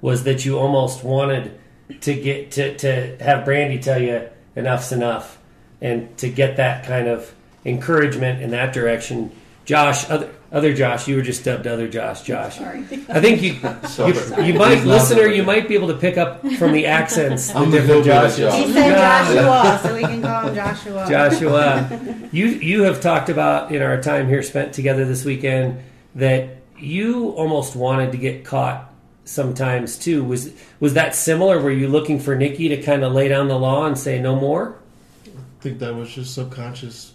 [0.00, 1.60] was that you almost wanted
[2.00, 5.38] to get to to have Brandy tell you enough's enough,
[5.80, 7.32] and to get that kind of
[7.64, 9.30] encouragement in that direction.
[9.66, 12.22] Josh, other other Josh, you were just dubbed other Josh.
[12.22, 12.78] Josh, Sorry.
[13.08, 13.54] I think you
[13.88, 14.12] Sorry.
[14.12, 17.48] you, you might He's listener, you might be able to pick up from the accents
[17.48, 18.38] the I'm different hillbilly Joshes.
[18.38, 18.66] Josh.
[18.66, 21.06] He said Joshua, so we can call him Joshua.
[21.08, 25.82] Joshua, you you have talked about in our time here spent together this weekend
[26.14, 30.22] that you almost wanted to get caught sometimes too.
[30.22, 31.60] Was was that similar?
[31.60, 34.36] Were you looking for Nikki to kind of lay down the law and say no
[34.36, 34.78] more?
[35.26, 37.14] I think that was just subconscious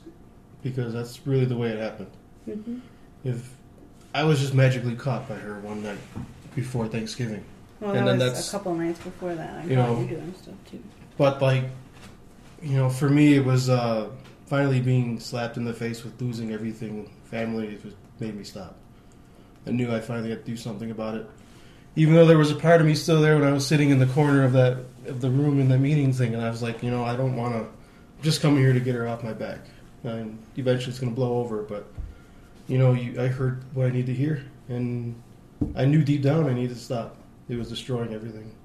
[0.62, 2.12] because that's really the way it happened.
[3.24, 3.54] If
[4.14, 6.00] I was just magically caught by her one night
[6.56, 7.44] before Thanksgiving,
[7.80, 9.64] Well, And that then was that's- a couple nights before that.
[9.64, 10.80] I You know- you doing stuff too.
[11.18, 11.64] but like,
[12.62, 14.10] you know, for me it was uh,
[14.46, 17.68] finally being slapped in the face with losing everything, family.
[17.70, 18.76] It was, made me stop.
[19.66, 21.28] I knew I finally had to do something about it.
[21.96, 23.98] Even though there was a part of me still there when I was sitting in
[24.00, 24.78] the corner of that
[25.08, 27.36] of the room in the meeting thing, and I was like, you know, I don't
[27.36, 27.66] want to.
[28.24, 29.60] Just coming here to get her off my back,
[30.04, 31.64] and eventually it's going to blow over.
[31.64, 31.92] But
[32.72, 35.22] you know, you, I heard what I need to hear, and
[35.76, 37.18] I knew deep down I needed to stop.
[37.50, 38.56] It was destroying everything,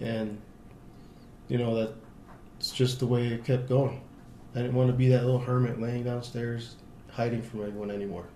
[0.00, 0.40] and
[1.48, 1.92] you know that
[2.60, 4.00] it's just the way it kept going.
[4.54, 6.76] I didn't want to be that little hermit laying downstairs,
[7.10, 8.26] hiding from everyone anymore.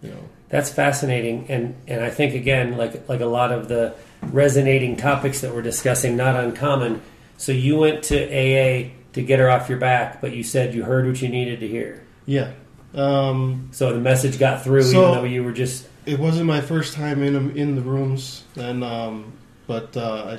[0.00, 3.94] You know, That's fascinating, and and I think again, like like a lot of the
[4.22, 7.02] resonating topics that we're discussing, not uncommon.
[7.36, 10.84] So you went to AA to get her off your back, but you said you
[10.84, 12.06] heard what you needed to hear.
[12.24, 12.52] yeah.
[12.96, 16.60] Um, So the message got through, So- even though you were just it wasn't my
[16.60, 19.32] first time in in the rooms, and um,
[19.66, 20.36] but uh,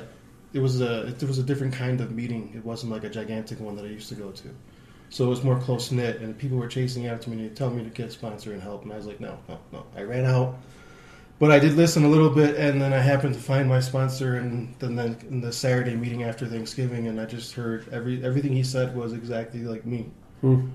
[0.54, 2.52] it was a it was a different kind of meeting.
[2.56, 4.48] It wasn't like a gigantic one that I used to go to,
[5.10, 6.20] so it was more close knit.
[6.20, 8.82] And people were chasing after me to tell me to get a sponsor and help,
[8.84, 9.84] and I was like, no, no, no.
[9.94, 10.56] I ran out,
[11.38, 14.36] but I did listen a little bit, and then I happened to find my sponsor,
[14.36, 18.54] and then then in the Saturday meeting after Thanksgiving, and I just heard every everything
[18.54, 20.06] he said was exactly like me.
[20.40, 20.68] Hmm.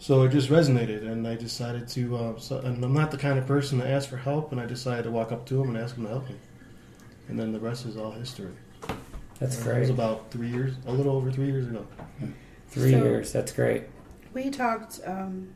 [0.00, 2.16] So it just resonated, and I decided to.
[2.16, 4.64] Uh, so, and I'm not the kind of person to ask for help, and I
[4.64, 6.36] decided to walk up to him and ask him to help me.
[7.28, 8.50] And then the rest is all history.
[9.38, 9.76] that's great.
[9.76, 11.86] It was about three years, a little over three years ago.
[12.68, 13.30] Three So- years.
[13.30, 13.84] That's great.
[14.32, 15.48] We talked um,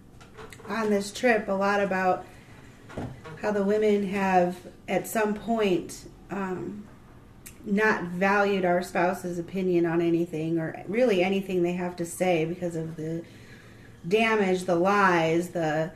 [0.69, 2.27] on this trip a lot about
[3.41, 4.57] how the women have,
[4.89, 6.85] at some point, um,
[7.65, 12.77] not valued our spouse's opinion on anything or really anything they have to say because
[12.77, 13.23] of the
[14.07, 15.91] damage, the lies, the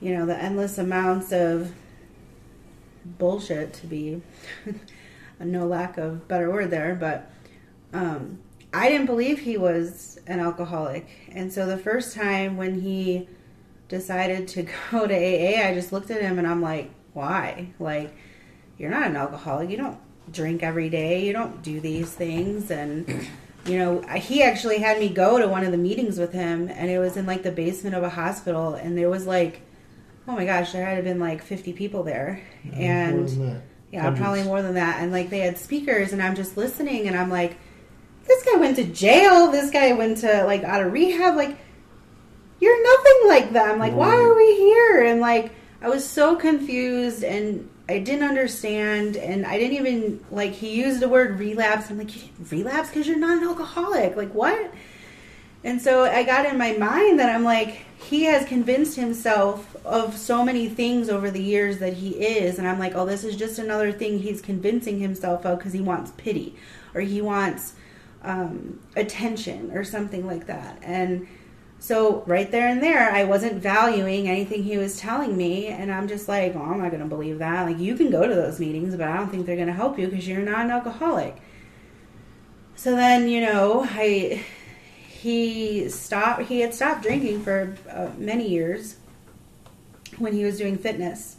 [0.00, 1.72] you know the endless amounts of
[3.04, 3.72] bullshit.
[3.74, 4.22] To be
[5.40, 7.30] no lack of better word there, but
[7.92, 8.38] um,
[8.72, 11.08] I didn't believe he was an alcoholic.
[11.30, 13.28] And so the first time when he
[13.88, 17.68] decided to go to AA, I just looked at him and I'm like, why?
[17.78, 18.14] Like,
[18.78, 19.68] you're not an alcoholic.
[19.70, 19.98] You don't
[20.30, 21.24] drink every day.
[21.26, 22.70] You don't do these things.
[22.70, 23.28] And,
[23.64, 26.90] you know, he actually had me go to one of the meetings with him, and
[26.90, 28.74] it was in like the basement of a hospital.
[28.74, 29.62] And there was like,
[30.26, 32.42] oh my gosh, there had been like 50 people there.
[32.72, 33.62] And.
[33.92, 34.20] Yeah, Hundreds.
[34.22, 35.02] probably more than that.
[35.02, 37.58] And like they had speakers, and I'm just listening, and I'm like,
[38.26, 39.52] this guy went to jail.
[39.52, 41.36] This guy went to like out of rehab.
[41.36, 41.58] Like,
[42.58, 43.78] you're nothing like them.
[43.78, 45.04] Like, why are we here?
[45.04, 50.52] And like, I was so confused, and I didn't understand, and I didn't even like.
[50.52, 51.90] He used the word relapse.
[51.90, 52.10] I'm like,
[52.50, 54.16] relapse because you're not an alcoholic.
[54.16, 54.72] Like, what?
[55.64, 60.16] And so I got in my mind that I'm like, he has convinced himself of
[60.16, 62.58] so many things over the years that he is.
[62.58, 65.80] And I'm like, oh, this is just another thing he's convincing himself of because he
[65.80, 66.56] wants pity
[66.94, 67.74] or he wants
[68.22, 70.78] um, attention or something like that.
[70.82, 71.28] And
[71.82, 75.66] so right there and there, I wasn't valuing anything he was telling me.
[75.66, 77.66] And I'm just like, oh, I'm not going to believe that.
[77.66, 79.98] Like, you can go to those meetings, but I don't think they're going to help
[79.98, 81.42] you because you're not an alcoholic.
[82.76, 84.44] So then, you know, I
[85.22, 88.96] he stopped he had stopped drinking for uh, many years
[90.18, 91.36] when he was doing fitness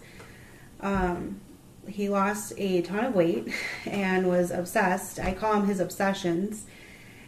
[0.81, 1.39] um,
[1.87, 3.47] he lost a ton of weight
[3.85, 6.65] and was obsessed i call him his obsessions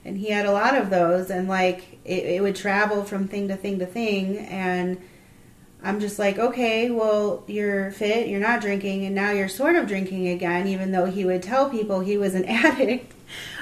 [0.06, 3.50] and he had a lot of those and like it, it would travel from thing
[3.50, 4.98] to thing to thing and
[5.86, 9.88] I'm just like, okay, well, you're fit, you're not drinking, and now you're sort of
[9.88, 13.14] drinking again, even though he would tell people he was an addict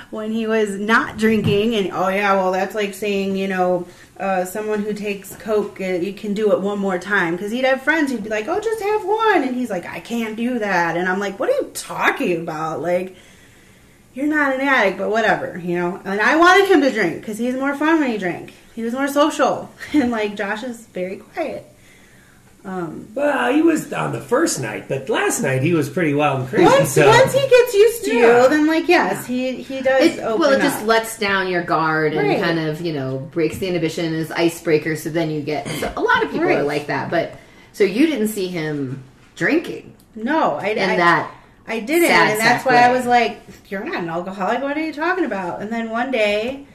[0.10, 1.76] when he was not drinking.
[1.76, 3.86] And oh, yeah, well, that's like saying, you know,
[4.18, 7.36] uh, someone who takes Coke, uh, you can do it one more time.
[7.36, 9.44] Because he'd have friends who'd be like, oh, just have one.
[9.44, 10.96] And he's like, I can't do that.
[10.96, 12.82] And I'm like, what are you talking about?
[12.82, 13.18] Like,
[14.14, 16.02] you're not an addict, but whatever, you know.
[16.06, 18.54] And I wanted him to drink because he's more fun when he drank.
[18.76, 21.66] He was more social, and like Josh is very quiet.
[22.66, 26.40] Um, Well, he was on the first night, but last night he was pretty wild
[26.42, 26.64] and crazy.
[26.64, 27.06] once so.
[27.06, 28.44] once he gets used to Yeah.
[28.44, 31.64] you, then like yes, he he does It, open well, it just lets down your
[31.64, 32.40] guard and Right.
[32.42, 34.96] kind of, you know, breaks the inhibition as icebreaker.
[34.96, 36.60] So then you get so a lot of people Right.
[36.60, 37.12] are like that.
[37.12, 37.34] But
[37.74, 39.04] so you didn't see him
[39.36, 41.32] drinking no, I, in I that.
[41.66, 44.62] I didn't, sad and that's why I was like, "You're not an alcoholic.
[44.62, 46.68] What are you talking about?" And then one day,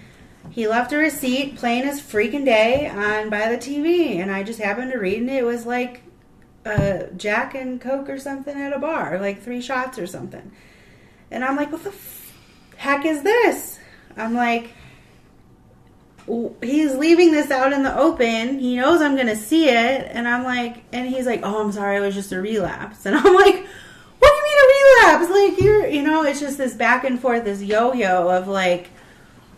[0.51, 4.59] he left a receipt playing his freaking day on by the TV, and I just
[4.61, 6.03] happened to read, and it was like
[6.64, 10.53] uh, Jack and Coke or something at a bar, like three shots or something.
[11.31, 12.35] And I'm like, "What the f-
[12.77, 13.79] heck is this?"
[14.16, 14.70] I'm like.
[16.62, 18.59] He's leaving this out in the open.
[18.59, 21.96] He knows I'm gonna see it, and I'm like, and he's like, "Oh, I'm sorry,
[21.96, 23.66] it was just a relapse." And I'm like,
[24.59, 25.31] what do a relapse?
[25.31, 28.90] Like you're, you know, it's just this back and forth, this yo-yo of like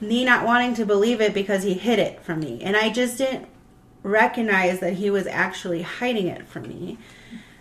[0.00, 3.18] me not wanting to believe it because he hid it from me, and I just
[3.18, 3.46] didn't
[4.02, 6.98] recognize that he was actually hiding it from me.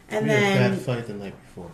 [0.09, 1.71] And we then, bad fight the night before.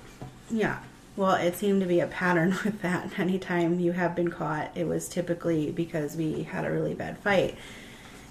[0.49, 0.79] yeah,
[1.15, 3.17] well, it seemed to be a pattern with that.
[3.19, 7.57] Anytime you have been caught, it was typically because we had a really bad fight,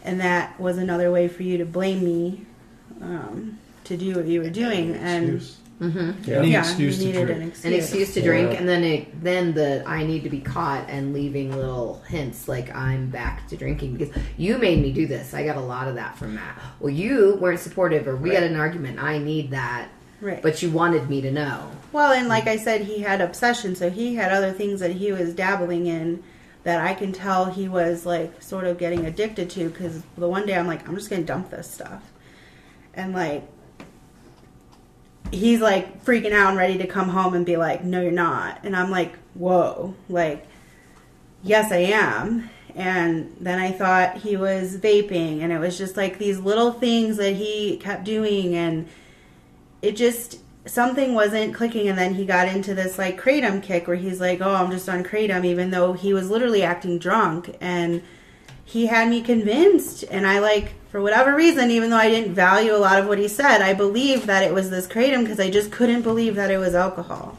[0.03, 2.47] and that was another way for you to blame me
[3.01, 5.45] um, to do what you were doing, and.
[5.89, 6.27] Excuse.
[6.27, 6.39] Yeah.
[6.39, 7.31] Any yeah, excuse you to drink.
[7.43, 7.65] an excuse.
[7.65, 8.59] An excuse to drink, Yeah.
[8.59, 12.75] and then it, then the I need to be caught and leaving little hints like
[12.75, 15.35] I'm back to drinking because you made me do this.
[15.35, 16.59] I got a lot of that from Matt.
[16.81, 18.41] Well, you weren't supportive, or we Right.
[18.43, 19.03] had an argument.
[19.03, 19.89] I need that,
[20.21, 20.43] Right.
[20.43, 21.71] but you wanted me to know.
[21.93, 25.13] Well, and like I said, he had obsession, so he had other things that he
[25.13, 26.23] was dabbling in
[26.65, 29.69] that I can tell he was like sort of getting addicted to.
[29.69, 32.11] Because the one day I'm like, I'm just gonna dump this stuff,
[32.95, 33.47] and like
[35.35, 38.61] he's like freaking out and ready to come home and be like, No, you're not,
[38.65, 40.47] and I'm like, Whoa, like
[41.45, 42.51] yes, I am.
[42.75, 47.19] And then I thought he was vaping, and it was just like these little things
[47.19, 48.89] that he kept doing, and
[49.81, 51.89] it just something wasn't clicking.
[51.89, 54.89] And then he got into this like kratom kick where he's like, "Oh, I'm just
[54.89, 58.03] on kratom," even though he was literally acting drunk, and
[58.65, 60.05] he had me convinced.
[60.11, 63.19] And I like, for whatever reason, even though I didn't value a lot of what
[63.19, 66.51] he said, I believed that it was this kratom because I just couldn't believe that
[66.51, 67.37] it was alcohol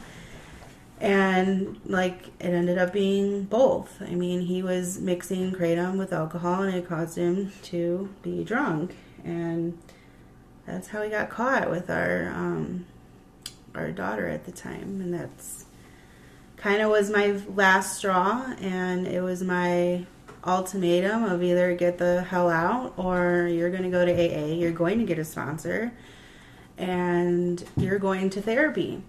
[1.00, 4.02] and like it ended up being both.
[4.02, 8.96] I mean, he was mixing kratom with alcohol, and it caused him to be drunk,
[9.24, 9.78] and
[10.66, 12.86] that's how he got caught with our um,
[13.74, 15.66] our daughter at the time, and that's
[16.58, 20.06] kind of was my last straw, and it was my
[20.46, 24.72] ultimatum of either get the hell out or you're going to go to AA, you're
[24.72, 25.92] going to get a sponsor,
[26.78, 29.02] and you're going to therapy.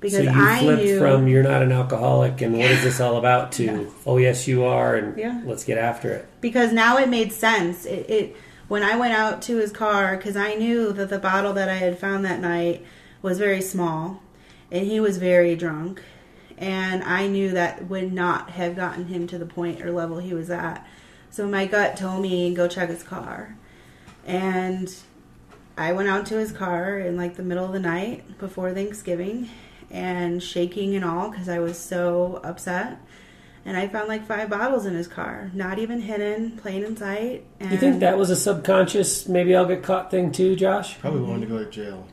[0.00, 3.00] Because so you I flipped knew from "you're not an alcoholic" and "what is this
[3.00, 3.80] all about?" to Yeah.
[4.06, 5.40] "oh yes, you are," and Yeah.
[5.44, 6.26] let's get after it.
[6.40, 7.84] because now it made sense.
[7.84, 8.36] It, it
[8.68, 11.74] when I went out to his car because I knew that the bottle that I
[11.76, 12.84] had found that night
[13.22, 14.22] was very small,
[14.70, 16.00] and he was very drunk,
[16.58, 20.34] and I knew that would not have gotten him to the point or level he
[20.34, 20.86] was at.
[21.30, 23.56] So my gut told me go check his car,
[24.26, 24.94] and
[25.76, 29.48] I went out to his car in like the middle of the night before Thanksgiving,
[29.90, 32.98] and shaking and all because I was so upset
[33.68, 37.44] and I found like five bottles in his car, not even hidden, plain in sight.
[37.60, 40.98] And You think that was a subconscious "maybe I'll get caught" thing too, Josh?
[40.98, 41.56] Probably wanted to mm-hmm.
[41.58, 42.06] go to jail.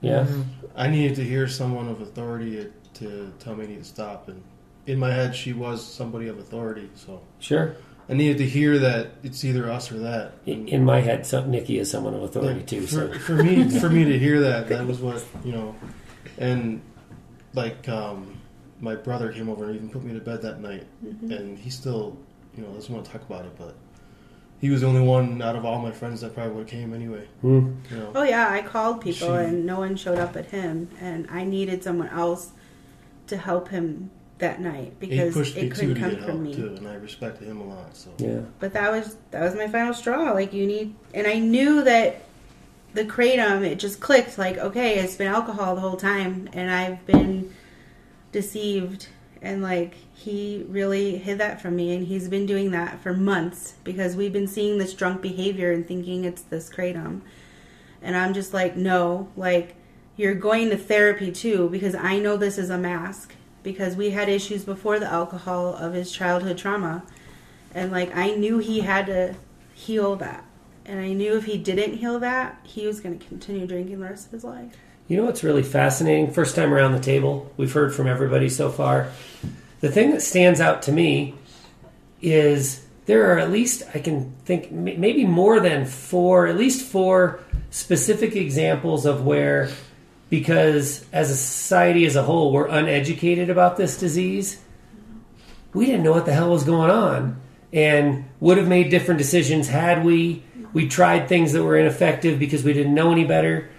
[0.00, 0.26] Yeah.
[0.74, 4.28] I needed to hear someone of authority to tell me I need to stop.
[4.28, 4.42] And
[4.86, 6.88] in my head, she was somebody of authority.
[6.94, 7.74] So Sure.
[8.08, 10.32] I needed to hear that it's either us or that.
[10.46, 12.80] In in my head, some, Nikki is someone of authority Yeah, too.
[12.82, 15.74] For, So for me, for me to hear that, that was what you know,
[16.38, 16.80] and
[17.54, 18.36] like um,
[18.80, 21.30] my brother came over and even put me to bed that night, Mm-hmm.
[21.32, 22.16] and he still,
[22.56, 23.74] you know, doesn't want to talk about it, but
[24.60, 26.92] he was the only one out of all my friends that probably would have came
[26.92, 27.26] anyway.
[27.42, 27.72] Hmm.
[27.90, 30.88] You know, Oh yeah, I called people She- and no one showed up at him,
[31.00, 32.50] and I needed someone else
[33.30, 36.54] to help him that night he because pushed it couldn't come get from me.
[36.54, 37.96] too, and I respected him a lot.
[37.96, 38.40] So yeah.
[38.58, 40.32] But that was that was my final straw.
[40.32, 42.22] Like you need, and I knew that
[42.92, 44.36] the kratom it just clicked.
[44.38, 47.54] Like okay, it's been alcohol the whole time, and I've been
[48.32, 49.08] deceived.
[49.42, 53.74] And like he really hid that from me, and he's been doing that for months
[53.84, 57.22] because we've been seeing this drunk behavior and thinking it's this kratom.
[58.02, 59.76] And I'm just like, no, like
[60.20, 64.28] you're going to therapy too because I know this is a mask because we had
[64.28, 67.02] issues before the alcohol of his childhood trauma.
[67.74, 69.34] And like I knew he had to
[69.72, 70.44] heal that.
[70.84, 74.04] And I knew if he didn't heal that, he was going to continue drinking the
[74.04, 74.76] rest of his life.
[75.08, 76.32] You know what's really fascinating?
[76.32, 79.10] First time around the table, we've heard from everybody so far.
[79.80, 81.34] The thing that stands out to me
[82.20, 87.40] is there are at least, I can think, maybe more than four, at least four
[87.70, 89.70] specific examples of where,
[90.30, 94.62] because as a society as a whole, we're uneducated about this disease,
[95.74, 97.40] we didn't know what the hell was going on
[97.72, 100.42] and would have made different decisions had we.
[100.72, 103.70] We tried things that were ineffective because we didn't know any better.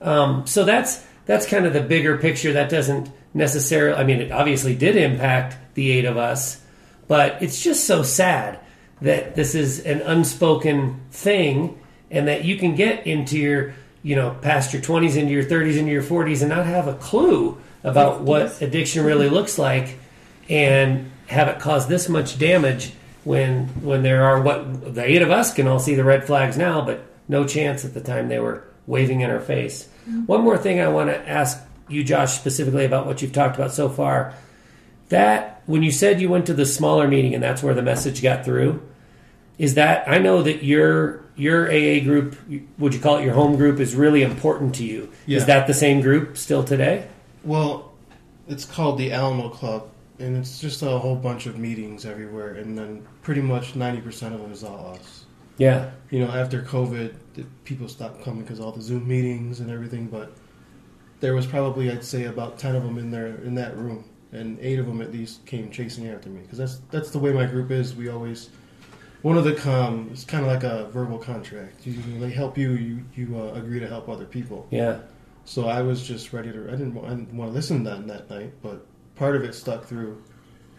[0.00, 2.52] Um, so that's that's kind of the bigger picture.
[2.52, 3.98] That doesn't necessarily.
[3.98, 6.62] I mean, it obviously did impact the eight of us,
[7.08, 8.60] but it's just so sad
[9.02, 11.80] that this is an unspoken thing,
[12.10, 15.76] and that you can get into your you know past your twenties, into your thirties,
[15.76, 19.98] into your forties, and not have a clue about what addiction really looks like,
[20.48, 22.92] and have it cause this much damage
[23.24, 26.56] when when there are what the eight of us can all see the red flags
[26.56, 29.88] now, but no chance at the time they were waving in our face.
[30.08, 30.26] Mm-hmm.
[30.26, 33.72] One more thing I want to ask you, Josh, specifically about what you've talked about
[33.72, 34.34] so far.
[35.10, 38.22] That when you said you went to the smaller meeting and that's where the message
[38.22, 38.82] got through,
[39.58, 42.36] is that I know that your your AA group,
[42.78, 45.10] would you call it your home group, is really important to you.
[45.26, 45.38] Yeah.
[45.38, 47.06] Is that the same group still today?
[47.44, 47.92] Well,
[48.48, 52.76] it's called the Alamo Club, and it's just a whole bunch of meetings everywhere, and
[52.76, 55.24] then pretty much ninety percent of it is all us.
[55.58, 55.90] Yeah.
[56.10, 57.14] You know, after COVID,
[57.64, 60.32] people stopped coming because all the Zoom meetings and everything, but
[61.20, 64.58] there was probably I'd say about ten of them in there in that room, and
[64.60, 67.44] eight of them at least came chasing after me because that's that's the way my
[67.44, 67.94] group is.
[67.94, 68.50] We always
[69.22, 71.86] one of the com it's kind of like a verbal contract.
[71.86, 74.66] You, they help you, you you uh, agree to help other people.
[74.70, 75.00] Yeah.
[75.44, 76.68] So I was just ready to.
[76.68, 79.54] I didn't, I didn't want to listen to that that night, but part of it
[79.54, 80.22] stuck through,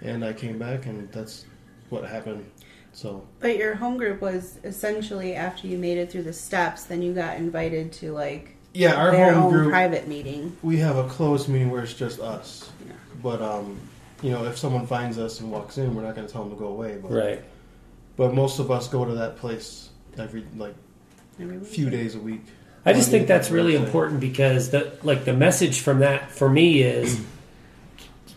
[0.01, 1.45] and I came back, and that's
[1.89, 2.49] what happened.
[2.91, 7.01] So But your home group was essentially after you made it through the steps, then
[7.01, 10.55] you got invited to like yeah, our their home own group private meeting.
[10.61, 12.69] we have a closed meeting where it's just us.
[12.85, 12.93] Yeah.
[13.21, 13.79] But um,
[14.21, 16.51] you know, if someone finds us and walks in, we're not going to tell them
[16.51, 16.97] to go away.
[17.01, 17.43] But Right.
[18.19, 20.75] But most of us go to that place every like
[21.39, 21.67] Every week.
[21.69, 22.41] few days a week.
[22.85, 23.85] I just think that's really website.
[23.85, 27.19] important because the like the message from that for me is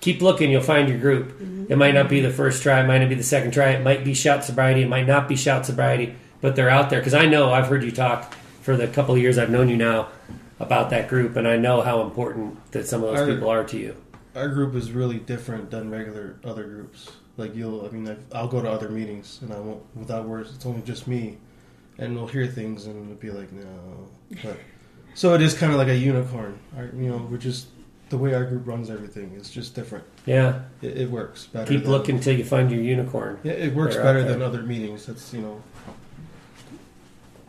[0.00, 1.32] keep looking, you'll find your group.
[1.32, 1.72] Mm-hmm.
[1.72, 3.82] It might not be the first try, it might not be the second try, it
[3.82, 7.14] might be shout sobriety, it might not be shout sobriety, but they're out there because
[7.14, 10.08] I know I've heard you talk for the couple of years I've known you now
[10.60, 13.64] about that group, and I know how important that some of those Our- people are
[13.64, 13.96] to you.
[14.36, 17.10] Our group is really different than regular other groups.
[17.42, 20.54] Like you'll, I mean, I've, I'll go to other meetings and I won't without words.
[20.54, 21.38] It's only just me,
[21.98, 24.08] and we'll hear things and it'll be like no.
[24.42, 24.56] But
[25.14, 26.58] so it is kind of like a unicorn.
[26.76, 27.66] Our, you know, we're just
[28.10, 30.04] the way our group runs everything is just different.
[30.26, 31.66] Yeah, It, it works better.
[31.72, 33.40] keep than- looking until you find your unicorn.
[33.42, 35.06] Yeah, it works They're better than other meetings.
[35.06, 35.62] That's you know.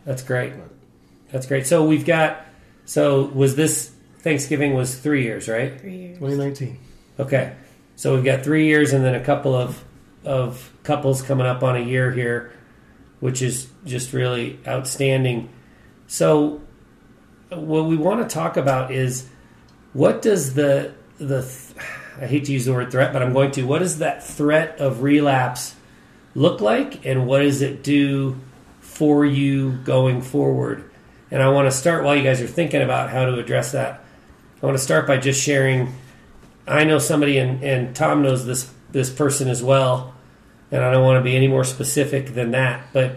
[0.06, 0.54] That's great.
[1.32, 1.68] That's great.
[1.68, 2.46] So we've got.
[2.86, 5.80] So was this Thanksgiving was three years, right?
[5.80, 6.18] Three years.
[6.18, 6.80] 2019.
[7.20, 7.54] Okay,
[7.96, 9.84] so we've got three years and then a couple of
[10.26, 12.52] of couples coming up on a year here,
[13.20, 15.50] which is just really outstanding.
[16.08, 16.62] So,
[17.50, 19.28] what we want to talk about is
[19.94, 21.50] what does the the
[22.20, 23.64] I hate to use the word threat, but I'm going to.
[23.64, 25.76] What does that threat of relapse
[26.36, 28.40] look like, and what does it do
[28.82, 30.90] for you going forward?
[31.32, 34.04] And I want to start while you guys are thinking about how to address that.
[34.62, 35.94] I want to start by just sharing
[36.68, 40.14] I know somebody, and, and Tom knows this this person as well,
[40.72, 42.88] and I don't want to be any more specific than that.
[42.94, 43.16] But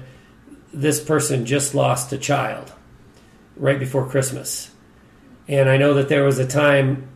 [0.73, 2.73] this person just lost a child
[3.57, 4.71] right before Christmas,
[5.47, 7.09] and I know that there was a time,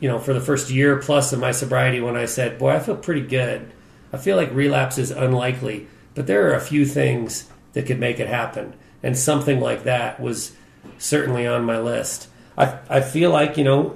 [0.00, 2.80] you know, for the first year plus of my sobriety when I said, "Boy, I
[2.80, 3.70] feel pretty good.
[4.12, 8.18] I feel like relapse is unlikely, but there are a few things that could make
[8.18, 10.52] it happen." And something like that was
[10.98, 12.28] certainly on my list.
[12.58, 13.94] I I feel like you know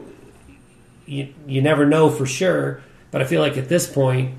[1.10, 4.36] you, you never know for sure, but I feel like at this point,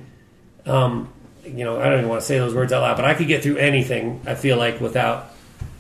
[0.66, 1.12] um,
[1.44, 3.28] you know, I don't even want to say those words out loud, but I could
[3.28, 5.34] get through anything, I feel like, without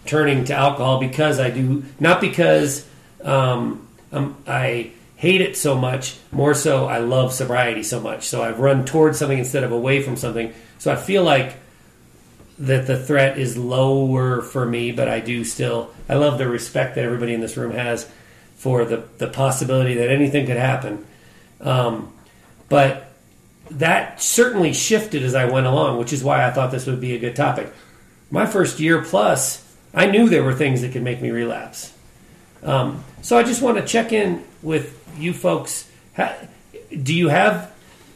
[0.05, 2.85] turning to alcohol because I do, not because
[3.23, 8.27] um, I hate it so much, more so I love sobriety so much.
[8.27, 10.53] So I've run towards something instead of away from something.
[10.77, 11.55] So I feel like
[12.59, 16.95] that the threat is lower for me, but I do still, I love the respect
[16.95, 18.09] that everybody in this room has
[18.61, 21.03] for the, the possibility that anything could happen.
[21.61, 22.13] Um,
[22.69, 23.11] but
[23.71, 27.15] that certainly shifted as I went along, which is why I thought this would be
[27.15, 27.73] a good topic.
[28.29, 31.91] My first year plus I knew there were things that could make me relapse.
[32.61, 35.89] Um, so I just want to check in with you folks.
[36.91, 37.73] Do you have,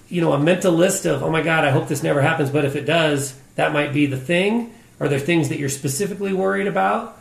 [0.09, 2.65] you know, a mental list of, oh my God, I hope this never happens, but
[2.65, 4.75] if it does, that might be the thing?
[4.99, 7.17] Are there things that you're specifically worried about?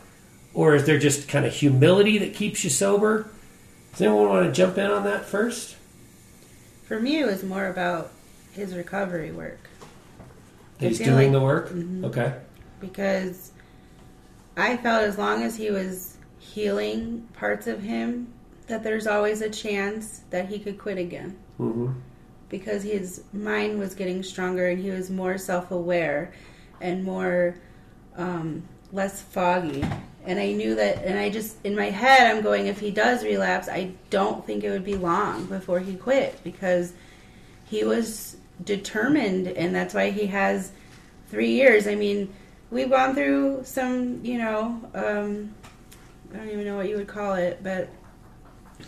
[0.55, 3.27] Or is there just kind of humility that keeps you sober?
[3.91, 5.75] Does anyone want to jump in on that first?
[6.87, 8.11] For me, it was more about
[8.53, 9.59] his recovery work
[10.79, 11.69] He's doing like- the work?
[11.69, 12.05] Mhm.
[12.05, 12.33] Okay.
[12.79, 13.51] because
[14.57, 18.27] I felt as long as he was healing parts of him,
[18.67, 21.35] that there's always a chance that he could quit again.
[21.57, 21.91] hmm
[22.47, 26.31] because his mind was getting stronger and he was more self-aware
[26.79, 27.55] and more
[28.17, 28.61] um,
[28.93, 29.83] less foggy
[30.25, 33.23] and i knew that and i just in my head i'm going if he does
[33.23, 36.93] relapse i don't think it would be long before he quit because
[37.65, 40.71] he was determined and that's why he has
[41.29, 41.87] three years.
[41.87, 42.33] I mean
[42.71, 45.53] we've gone through some you know um,
[46.33, 47.89] i don't even know what you would call it but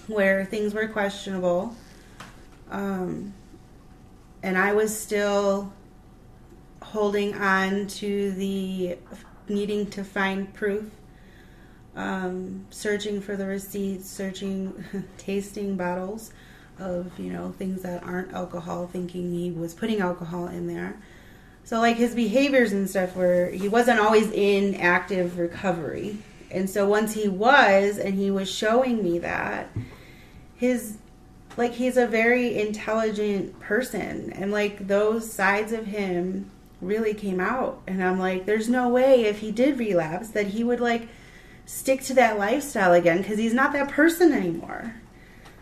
[0.07, 1.75] where things were questionable.
[2.69, 3.33] Um,
[4.43, 5.71] and I was still
[6.81, 8.97] holding on to the
[9.47, 10.89] needing to find proof,
[11.97, 14.85] um, searching for the receipts, searching,
[15.17, 16.31] tasting bottles
[16.79, 20.95] of you know things that aren't alcohol, thinking he was putting alcohol in there.
[21.63, 26.19] So like his behaviors and stuff were he wasn't always in active recovery.
[26.49, 29.67] And so once he was and he was showing me that
[30.55, 30.97] his
[31.57, 37.81] like he's a very intelligent person and like those sides of him really came out
[37.87, 41.07] and i'm like there's no way if he did relapse that he would like
[41.67, 44.95] stick to that lifestyle again because he's not that person anymore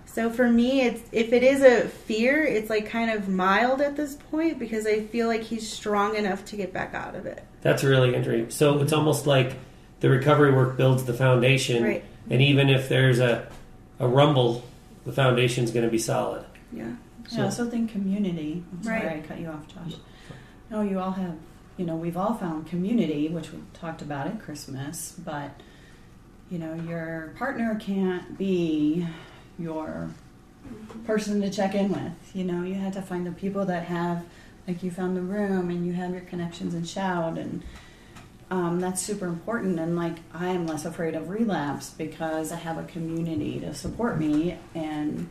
[0.06, 3.98] so for me it's if it is a fear it's like kind of mild at
[3.98, 7.44] this point because i feel like he's strong enough to get back out of it
[7.62, 8.50] That's really interesting.
[8.52, 9.56] So it's almost like
[10.02, 12.04] the recovery work builds the foundation, Right.
[12.30, 13.48] and even if there's a
[14.00, 14.64] a rumble,
[15.06, 16.46] the foundation's going to be solid.
[16.72, 16.92] yeah
[17.28, 18.62] So, I also think community.
[18.72, 19.24] I'm sorry Right.
[19.24, 19.96] I cut you off, Josh.
[20.70, 21.36] No, you all have,
[21.78, 25.50] you know, we've all found community, which we talked about at Christmas, but,
[26.50, 29.08] you know, your partner can't be
[29.58, 30.10] your
[31.06, 32.36] person to check in with.
[32.36, 34.26] You know, you had to find the people that have,
[34.68, 37.64] like, you found the room and you have your connections and shout, and
[38.52, 39.80] um, that's super important.
[39.80, 44.20] And, like, I am less afraid of relapse because I have a community to support
[44.20, 45.30] me, and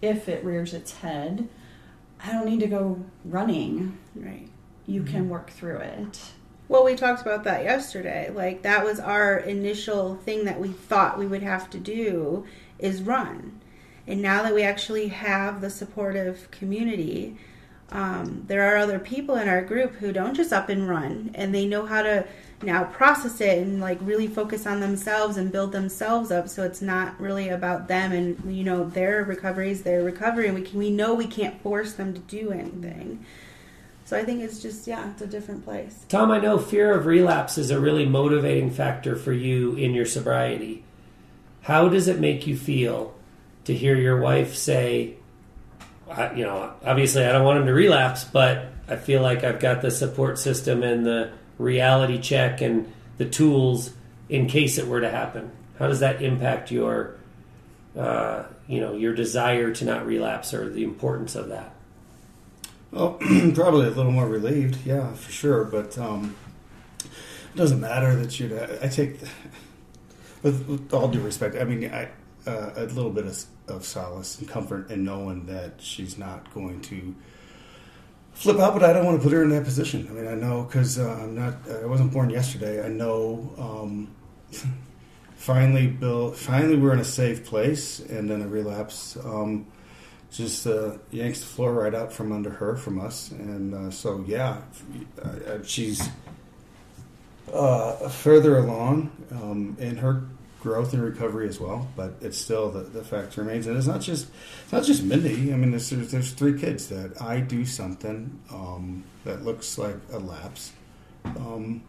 [0.00, 1.48] if it rears its head,
[2.24, 3.98] I don't need to go running.
[4.14, 4.48] right
[4.86, 6.20] You can work through it.
[6.72, 8.30] Well, we talked about that yesterday.
[8.34, 12.46] Like that was our initial thing that we thought we would have to do
[12.78, 13.60] is run.
[14.06, 17.36] And now that we actually have the supportive community,
[17.90, 21.54] um, there are other people in our group who don't just up and run, and
[21.54, 22.26] they know how to
[22.62, 26.48] now process it and like really focus on themselves and build themselves up.
[26.48, 30.54] So it's not really about them and you know their recovery is their recovery, and
[30.54, 33.26] we can we know we can't force them to do anything.
[34.12, 36.04] So I think it's just yeah, it's a different place.
[36.10, 40.04] Tom, I know fear of relapse is a really motivating factor for you in your
[40.04, 40.84] sobriety.
[41.62, 43.14] How does it make you feel
[43.64, 45.14] to hear your wife say,
[46.36, 49.80] you know, obviously I don't want him to relapse, but I feel like I've got
[49.80, 53.94] the support system and the reality check and the tools
[54.28, 55.50] in case it were to happen.
[55.78, 57.16] How does that impact your,
[57.96, 61.74] uh, you know, your desire to not relapse or the importance of that?
[62.92, 63.14] Well,
[63.54, 65.64] probably a little more relieved, yeah, for sure.
[65.64, 66.36] But um,
[67.00, 68.52] it doesn't matter that you'd.
[68.52, 69.18] I take,
[70.42, 72.10] with, with all due respect, I mean, I,
[72.46, 76.82] uh, a little bit of, of solace and comfort in knowing that she's not going
[76.82, 77.14] to
[78.34, 78.74] flip out.
[78.74, 80.06] But I don't want to put her in that position.
[80.10, 81.54] I mean, I know because uh, I'm not.
[81.70, 82.84] I wasn't born yesterday.
[82.84, 83.54] I know.
[83.56, 84.14] Um,
[85.34, 86.32] finally, Bill.
[86.32, 89.16] Finally, we're in a safe place, and then a relapse.
[89.16, 89.66] Um,
[90.32, 94.24] just uh, yanks the floor right out from under her, from us, and uh, so
[94.26, 94.62] yeah,
[95.22, 96.08] uh, uh, she's
[97.52, 100.24] uh, further along um, in her
[100.60, 101.86] growth and recovery as well.
[101.96, 104.28] But it's still the, the fact remains, and it's not just
[104.64, 105.52] it's not just Mindy.
[105.52, 109.96] I mean, there's there's, there's three kids that I do something um, that looks like
[110.12, 110.72] a lapse.
[111.24, 111.82] Um,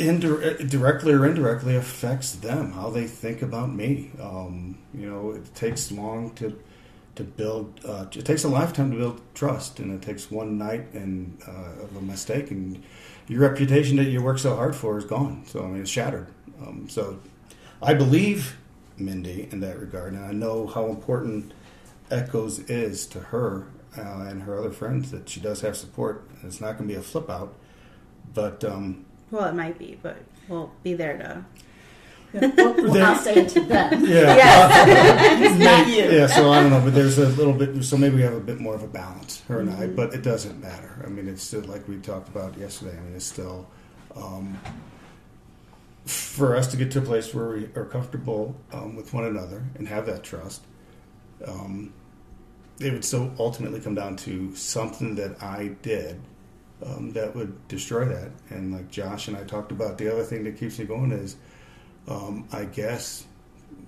[0.00, 4.10] indir- directly or indirectly affects them how they think about me.
[4.20, 6.58] Um, you know it takes long to
[7.16, 10.92] to build uh, it takes a lifetime to build trust and it takes one night
[10.92, 12.82] and uh, of a mistake and
[13.28, 15.44] your reputation that you work so hard for is gone.
[15.46, 16.28] So i mean it's shattered.
[16.60, 17.18] Um, so
[17.82, 18.56] i believe
[18.98, 21.54] mindy in that regard and i know how important
[22.10, 26.28] echoes is to her uh, and her other friends that she does have support.
[26.42, 27.54] It's not going to be a flip out
[28.34, 30.18] but um, Well, it might be, but
[30.48, 31.44] we'll be there to.
[32.32, 34.04] Well, well, I'll say it to them.
[34.06, 34.36] Yeah.
[34.36, 35.58] Yes.
[35.58, 36.10] Not you.
[36.16, 37.82] Yeah, so I don't know, but there's a little bit.
[37.84, 39.86] So maybe we have a bit more of a balance, her and I.
[39.86, 39.96] Mm-hmm.
[39.96, 41.02] But it doesn't matter.
[41.04, 42.96] I mean, it's still like we talked about yesterday.
[42.96, 43.66] I mean, it's still
[44.14, 44.58] um,
[46.04, 49.64] for us to get to a place where we are comfortable um, with one another
[49.76, 50.62] and have that trust.
[51.44, 51.92] Um,
[52.80, 56.20] it would still ultimately come down to something that I did
[56.84, 58.30] um, that would destroy that.
[58.48, 61.36] And like Josh and I talked about, the other thing that keeps me going is,
[62.08, 63.26] um, I guess,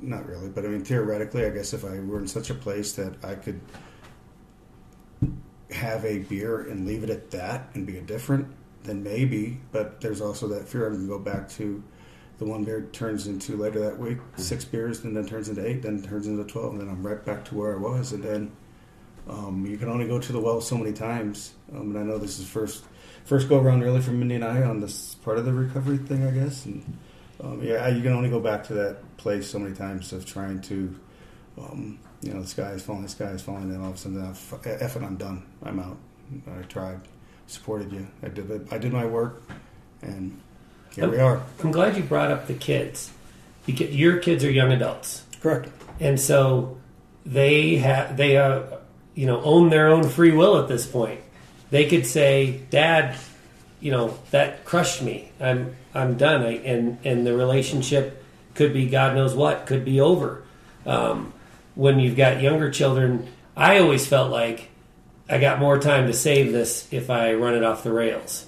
[0.00, 2.92] not really, but I mean theoretically, I guess if I were in such a place
[2.94, 3.60] that I could
[5.70, 8.46] have a beer and leave it at that and be indifferent,
[8.82, 9.60] then maybe.
[9.70, 11.82] But there's also that fear I'm going to go back to
[12.38, 15.82] the one beer turns into later that week six beers, and then turns into eight,
[15.82, 18.52] then turns into twelve, and then I'm right back to where I was, and then.
[19.28, 22.18] Um, you can only go to the well so many times, um, and I know
[22.18, 22.84] this is first
[23.24, 26.26] first go around really for Mindy and I on this part of the recovery thing,
[26.26, 26.66] I guess.
[26.66, 26.98] And
[27.42, 30.60] um, yeah, you can only go back to that place so many times of trying
[30.62, 30.94] to,
[31.58, 33.98] um, you know, the sky is falling, the sky is falling, and all of a
[33.98, 35.96] sudden, I've, F it, I'm done, I'm out.
[36.58, 37.00] I tried,
[37.46, 39.42] supported you, I did it, I did my work,
[40.00, 40.40] and
[40.94, 41.42] here we are.
[41.62, 43.10] I'm glad you brought up the kids
[43.66, 45.68] because your kids are young adults, Correct.
[46.00, 46.78] and so
[47.26, 48.62] they have they uh,
[49.14, 51.20] you know own their own free will at this point.
[51.70, 53.16] They could say, "Dad,
[53.80, 55.30] you know that crushed me.
[55.40, 60.00] I'm I'm done." I, and and the relationship could be God knows what could be
[60.00, 60.42] over.
[60.84, 61.32] Um,
[61.74, 64.68] when you've got younger children, I always felt like
[65.28, 68.46] I got more time to save this if I run it off the rails.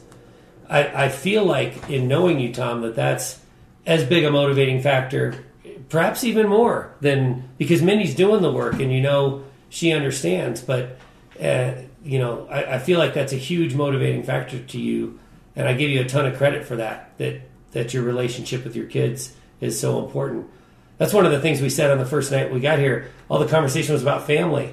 [0.69, 3.41] I, I feel like in knowing you, Tom, that that's
[3.87, 5.45] as big a motivating factor,
[5.89, 9.45] perhaps even more than because Mindy's doing the work and you know
[9.75, 10.61] she understands.
[10.61, 10.99] But
[11.43, 11.73] uh,
[12.05, 15.19] you know, I, I feel like that's a huge motivating factor to you,
[15.57, 17.19] and I give you a ton of credit for that.
[17.19, 17.41] That
[17.73, 20.49] that your relationship with your kids is so important.
[20.97, 23.11] That's one of the things we said on the first night we got here.
[23.29, 24.73] All the conversation was about family.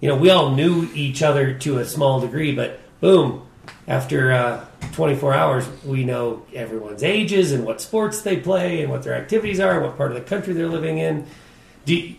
[0.00, 3.46] You know, we all knew each other to a small degree, but boom,
[3.86, 9.04] after uh, 24 hours, we know everyone's ages and what sports they play and what
[9.04, 11.26] their activities are, and what part of the country they're living in.
[11.84, 12.16] Do you,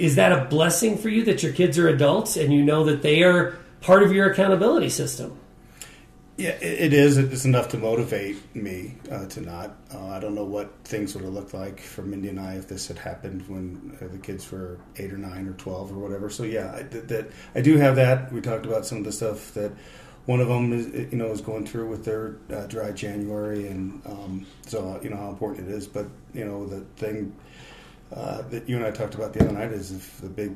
[0.00, 3.02] is that a blessing for you that your kids are adults and you know that
[3.02, 5.38] they are part of your accountability system?
[6.38, 7.18] Yeah, it is.
[7.18, 9.76] It's enough to motivate me uh, to not.
[9.92, 12.66] Uh, I don't know what things would have looked like for Mindy and I if
[12.66, 16.30] this had happened when uh, the kids were eight or nine or twelve or whatever.
[16.30, 18.32] So yeah, I, that, that I do have that.
[18.32, 19.70] We talked about some of the stuff that
[20.24, 24.00] one of them is you know is going through with their uh, dry January, and
[24.06, 25.86] um, so you know how important it is.
[25.86, 27.36] But you know the thing
[28.14, 30.52] uh, that you and I talked about the other night is if the big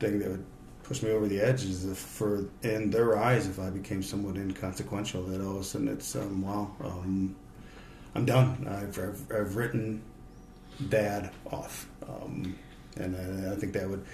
[0.00, 0.44] thing that would
[0.82, 4.36] push me over the edge is if for in their eyes if I became somewhat
[4.36, 7.34] inconsequential that all of a sudden it's um, wow um,
[8.14, 8.66] I'm done.
[8.68, 10.02] I've, I've, I've written
[10.88, 11.88] dad off.
[12.08, 12.56] Um,
[12.96, 14.04] and I, I think that would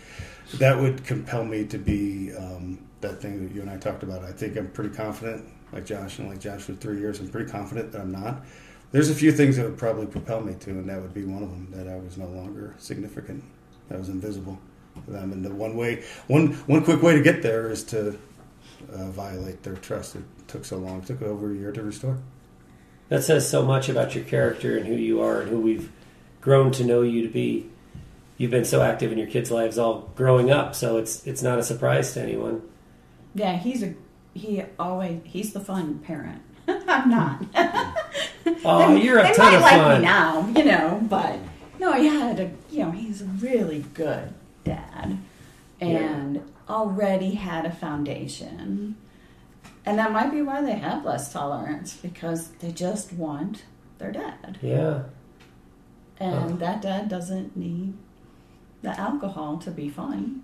[0.55, 4.24] that would compel me to be um, that thing that you and I talked about.
[4.24, 7.51] I think I'm pretty confident like Josh and like Josh for three years I'm pretty
[7.51, 8.43] confident that I'm not
[8.93, 11.43] there's a few things that would probably propel me to and that would be one
[11.43, 13.45] of them that I was no longer significant
[13.91, 14.59] I was invisible
[15.07, 15.32] to them.
[15.32, 18.18] And the one way, one one quick way to get there is to
[18.93, 20.16] uh, violate their trust.
[20.16, 20.99] It took so long.
[20.99, 22.18] It took over a year to restore.
[23.09, 25.91] That says so much about your character and who you are and who we've
[26.41, 27.68] grown to know you to be.
[28.38, 31.59] You've been so active in your kids' lives all growing up, so it's it's not
[31.59, 32.62] a surprise to anyone.
[33.34, 33.95] Yeah, he's a
[34.32, 36.43] he always he's the fun parent.
[36.68, 37.45] I'm not.
[38.64, 39.98] Oh, They- you're a they ton might of like fun.
[40.01, 41.38] me now, you know, but
[41.78, 44.32] no, he had a you know he's a really good
[44.64, 45.18] dad,
[45.80, 48.94] and already had a foundation,
[49.84, 53.64] and that might be why they have less tolerance because they just want
[53.98, 55.03] their dad, Yeah.
[56.18, 56.57] and Oh.
[56.57, 57.94] that dad doesn't need
[58.82, 60.42] the alcohol to be fun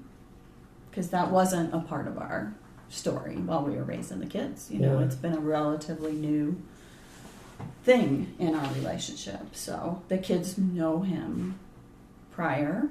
[0.91, 2.55] because that wasn't a part of our
[2.89, 4.71] story while we were raising the kids.
[4.71, 5.05] You know, Yeah.
[5.07, 6.57] it's been a relatively new
[7.85, 9.55] thing in our relationship.
[9.55, 11.59] So the kids know him
[12.33, 12.89] prior,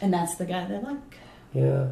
[0.00, 1.18] and that's the guy they like.
[1.52, 1.88] Yeah.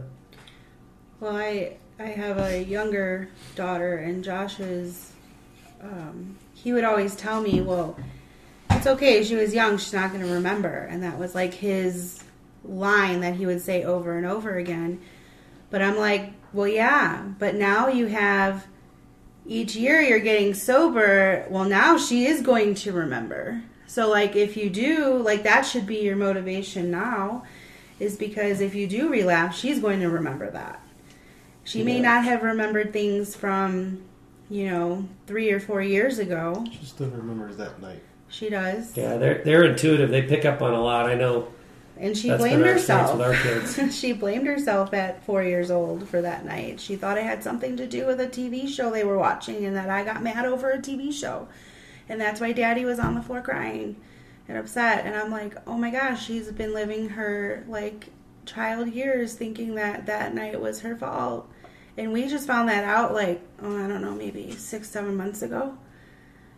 [1.20, 5.12] Well, I I have a younger daughter, and Josh is.
[5.82, 7.98] Um, he would always tell me, "Well,
[8.70, 9.24] it's okay.
[9.24, 9.76] She was young.
[9.76, 12.22] She's not going to remember." And that was like his
[12.64, 15.00] line that he would say over and over again.
[15.70, 17.24] But I'm like, "Well, yeah.
[17.38, 18.66] But now you have
[19.46, 21.46] each year you're getting sober.
[21.48, 23.62] Well, now she is going to remember.
[23.86, 27.44] So, like, if you do, like, that should be your motivation now."
[27.98, 30.82] is because if you do relapse, she's going to remember that.
[31.64, 34.02] She may not have remembered things from
[34.48, 36.64] you know, three or four years ago.
[36.70, 38.02] She still remembers that night.
[38.28, 38.96] She does.
[38.96, 40.10] Yeah, they're they're intuitive.
[40.10, 41.06] They pick up on a lot.
[41.06, 41.48] I know
[41.98, 43.16] And she that's blamed been our herself.
[43.16, 43.96] with our kids.
[43.98, 46.80] she blamed herself at four years old for that night.
[46.80, 49.76] She thought it had something to do with a TV show they were watching and
[49.76, 51.48] that I got mad over a TV show.
[52.08, 53.96] And that's why daddy was on the floor crying
[54.46, 55.06] and upset.
[55.06, 58.08] And I'm like, oh my gosh, she's been living her like
[58.44, 61.48] child years thinking that that night was her fault.
[61.98, 65.42] And we just found that out like, oh, I don't know, maybe six, seven months
[65.42, 65.76] ago.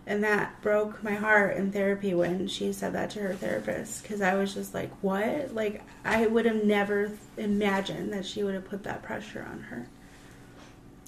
[0.08, 4.02] And that broke my heart in therapy when she said that to her therapist.
[4.02, 5.54] Because I was just like, what?
[5.54, 9.86] Like, I would have never imagined that she would have put that pressure on her.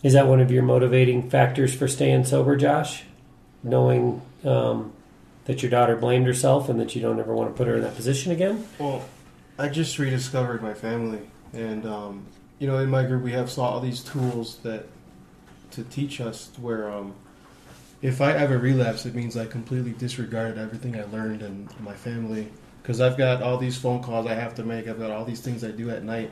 [0.02, 3.04] Is that one of your motivating factors for staying sober, Josh?
[3.62, 4.92] Knowing um,
[5.46, 7.82] that your daughter blamed herself and that you don't ever want to put her in
[7.82, 8.68] that position again?
[8.78, 9.02] Well,
[9.58, 11.20] I just rediscovered my family,
[11.54, 12.26] and um,
[12.58, 14.86] you know, in my group we have saw all these tools that
[15.72, 17.14] to teach us where um,
[18.02, 22.48] if I ever relapse, it means I completely disregarded everything I learned in my family
[22.82, 24.88] because I've got all these phone calls I have to make.
[24.88, 26.30] I've got all these things I do at night,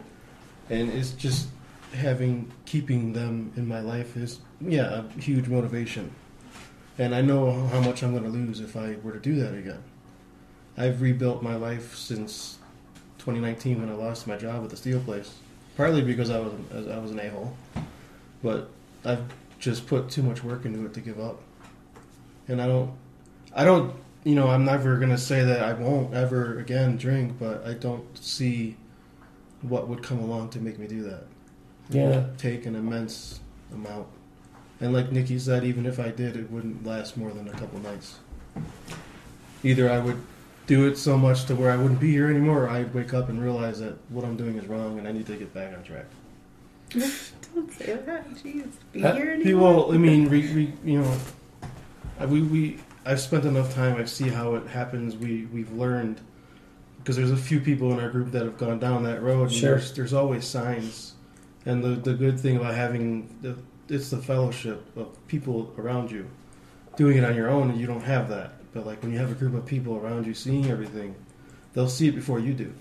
[0.70, 1.48] and it's just
[1.92, 6.10] having keeping them in my life is yeah a huge motivation.
[6.98, 9.54] And I know how much I'm going to lose if I were to do that
[9.54, 9.82] again.
[10.76, 12.58] I've rebuilt my life since
[13.18, 15.34] 2019 when I lost my job at the steel place,
[15.76, 17.54] partly because I was I was an a hole,
[18.42, 18.70] but
[19.04, 19.24] I've
[19.58, 21.40] just put too much work into it to give up.
[22.48, 22.90] And I don't,
[23.54, 23.94] I don't,
[24.24, 28.04] you know, I'm never gonna say that I won't ever again drink, but I don't
[28.18, 28.76] see
[29.62, 31.24] what would come along to make me do that.
[31.90, 32.24] It Yeah.
[32.36, 33.40] take an immense
[33.72, 34.06] amount.
[34.80, 37.80] And like Nikki said, even if I did, it wouldn't last more than a couple
[37.80, 38.18] nights.
[39.64, 40.16] Either I would
[40.68, 43.28] do it so much to where I wouldn't be here anymore, or I'd wake up
[43.28, 45.82] and realize that what I'm doing is wrong and I need to get back on
[45.82, 46.04] track.
[47.54, 48.30] Don't say that.
[48.34, 48.68] Jeez.
[48.92, 49.86] Be Uh, here anymore.
[49.86, 51.18] Well, I mean, re, re, you know, I-
[52.26, 53.96] we, we I've spent enough time.
[53.96, 55.16] I see how it happens.
[55.16, 56.20] We we've learned
[56.98, 59.44] because there's a few people in our group that have gone down that road.
[59.44, 59.70] And Sure.
[59.70, 61.14] There's, there's always signs,
[61.64, 63.56] and the the good thing about having the
[63.88, 66.28] it's the fellowship of people around you.
[66.96, 68.52] Doing it on your own, you don't have that.
[68.74, 71.14] But like when you have a group of people around you seeing everything,
[71.72, 72.72] they'll see it before you do.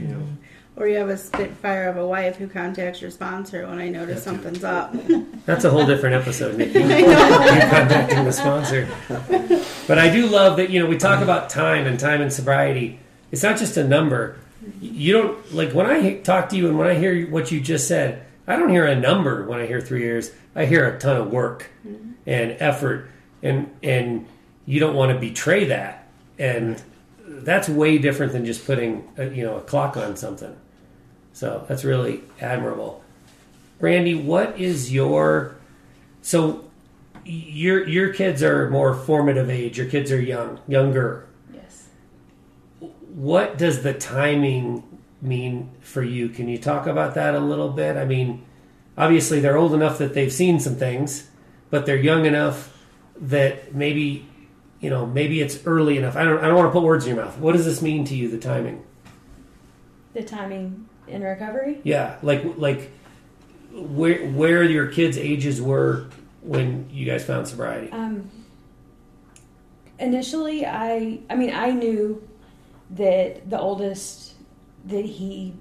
[0.00, 0.16] You know.
[0.16, 0.34] Mm-hmm.
[0.76, 4.24] Or you have a spitfire of a wife who contacts your sponsor when I notice
[4.24, 4.92] something's up.
[5.46, 6.80] That's a whole different episode, Nikki.
[6.80, 8.88] you contacting the sponsor.
[9.86, 12.98] But I do love that, you know, we talk about time and time and sobriety.
[13.30, 14.38] It's not just a number.
[14.80, 17.86] You don't, like, when I talk to you and when I hear what you just
[17.86, 20.30] said, I don't hear a number when I hear three years.
[20.54, 22.12] I hear a ton of work mm-hmm.
[22.26, 23.10] and effort,
[23.42, 24.26] and and
[24.66, 26.08] you don't want to betray that.
[26.38, 26.82] And
[27.26, 30.56] that's way different than just putting, a, you know, a clock on something.
[31.34, 33.02] So that's really admirable.
[33.80, 35.56] Brandy, what is your
[36.22, 36.64] so
[37.24, 39.76] your your kids are more formative age.
[39.76, 41.26] Your kids are young, younger.
[41.52, 41.88] Yes.
[43.14, 44.84] What does the timing
[45.20, 46.28] mean for you?
[46.28, 47.96] Can you talk about that a little bit?
[47.96, 48.44] I mean,
[48.96, 51.28] obviously they're old enough that they've seen some things,
[51.70, 52.70] but they're young enough
[53.20, 54.26] that maybe
[54.80, 56.16] you know maybe it's early enough.
[56.16, 57.38] I don't I don't want to put words in your mouth.
[57.38, 58.28] What does this mean to you?
[58.28, 58.84] The timing?
[60.12, 61.80] The timing in recovery.
[61.84, 62.90] Yeah, like like
[63.72, 66.08] where where your kids' ages were
[66.42, 67.90] when you guys found sobriety.
[67.90, 68.30] Um,
[69.98, 72.26] initially, I I mean I knew
[72.90, 74.34] that the oldest
[74.86, 75.54] that he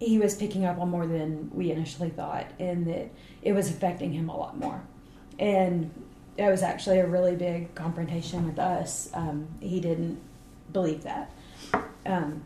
[0.00, 3.10] he was picking up on more than we initially thought, and that
[3.42, 4.82] it was affecting him a lot more.
[5.38, 5.90] And
[6.36, 9.08] it was actually a really big confrontation with us.
[9.14, 10.20] Um, he didn't
[10.72, 11.30] believe that.
[12.04, 12.42] Um,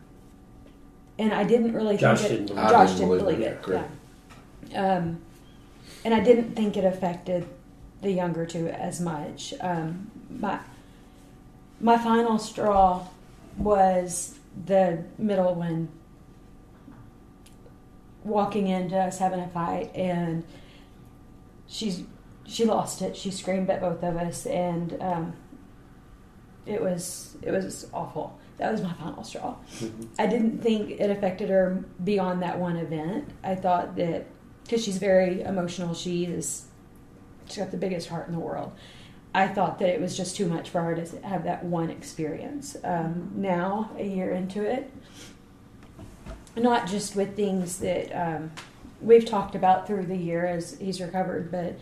[1.19, 2.69] and I didn't really Josh think it, didn't believe.
[2.69, 3.67] Josh didn't didn't believe, believe it.
[3.67, 4.71] it.
[4.71, 4.95] Yeah.
[4.97, 5.21] Um,
[6.05, 7.45] and I didn't think it affected
[8.01, 9.53] the younger two as much.
[9.59, 10.59] Um, my
[11.81, 13.05] my final straw
[13.57, 15.89] was the middle one
[18.23, 20.43] walking into us having a fight and
[21.67, 22.03] she's
[22.45, 25.33] she lost it she screamed at both of us and um,
[26.65, 29.55] it was it was awful that was my final straw.
[30.17, 33.29] I didn't think it affected her beyond that one event.
[33.43, 34.27] I thought that
[34.63, 36.65] because she's very emotional she is
[37.47, 38.71] she's got the biggest heart in the world.
[39.33, 42.75] I thought that it was just too much for her to have that one experience.
[42.83, 44.91] Um, now, a year into it,
[46.55, 48.51] not just with things that um,
[49.01, 51.79] we've talked about through the year as he's recovered, but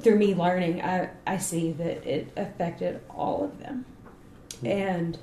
[0.00, 3.84] through me learning, I, I see that it affected all of them.
[4.64, 5.18] And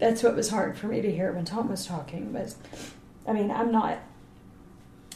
[0.00, 2.32] that's what was hard for me to hear when Tom was talking.
[2.32, 2.56] Was,
[3.28, 3.98] I mean, I'm not,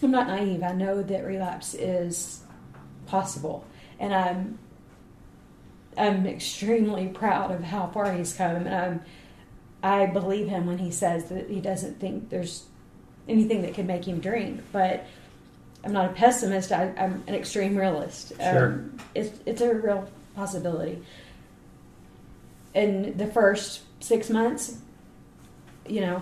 [0.02, 0.62] I'm not naive.
[0.62, 2.42] I know that relapse is
[3.06, 3.64] possible.
[3.98, 4.58] and I'm
[5.96, 9.00] I'm extremely proud of how far he's come, and I'm
[9.82, 12.64] I believe him when he says that he doesn't think there's
[13.28, 15.04] anything that could make him drink, but.
[15.86, 16.72] I'm not a pessimist.
[16.72, 18.32] I, I'm an extreme realist.
[18.40, 18.68] Sure.
[18.68, 21.02] Um, it's it's a real possibility.
[22.74, 24.76] And the first six months,
[25.88, 26.20] you know,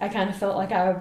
[0.00, 0.96] I kind of felt like I,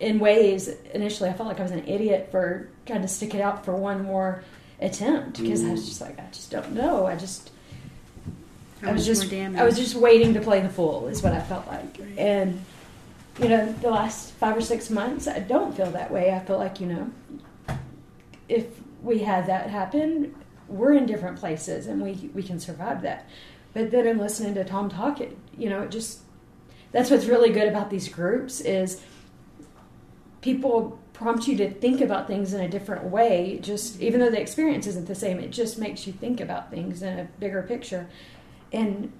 [0.00, 3.40] in ways, initially I felt like I was an idiot for trying to stick it
[3.40, 4.42] out for one more
[4.80, 7.06] attempt because I was just like, I just don't know.
[7.06, 7.50] I just,
[8.80, 9.30] How I was just.
[9.32, 12.00] I was just waiting to play the fool is what I felt like.
[12.16, 12.64] And,
[13.38, 16.32] you know, the last five or six months, I don't feel that way.
[16.32, 17.10] I feel like, you know,
[18.48, 18.66] if
[19.02, 20.34] we had that happen,
[20.68, 23.28] we're in different places and we, we can survive that.
[23.74, 26.20] But then I'm listening to Tom talk, it, you know, it just,
[26.90, 29.00] that's what's really good about these groups is
[30.42, 33.58] people prompt you to think about things in a different way.
[33.62, 37.02] Just even though the experience isn't the same it just makes you think about things
[37.02, 38.08] in a bigger picture.
[38.72, 39.12] And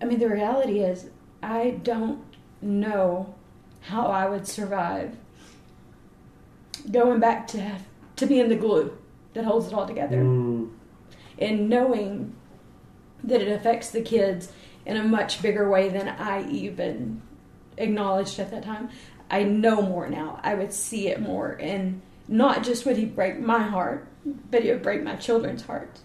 [0.00, 1.06] i mean the reality is
[1.42, 2.22] i don't
[2.60, 3.34] know
[3.80, 5.16] how i would survive
[6.90, 7.78] going back to
[8.16, 8.96] to being the glue
[9.32, 10.22] that holds it all together.
[10.22, 10.70] Mm.
[11.38, 12.33] and knowing
[13.26, 14.52] that it affects the kids
[14.86, 17.22] in a much bigger way than I even
[17.76, 18.90] acknowledged at that time.
[19.30, 20.40] I know more now.
[20.42, 24.06] I would see it more, and not just would he break my heart,
[24.50, 26.00] but he would break my children's hearts,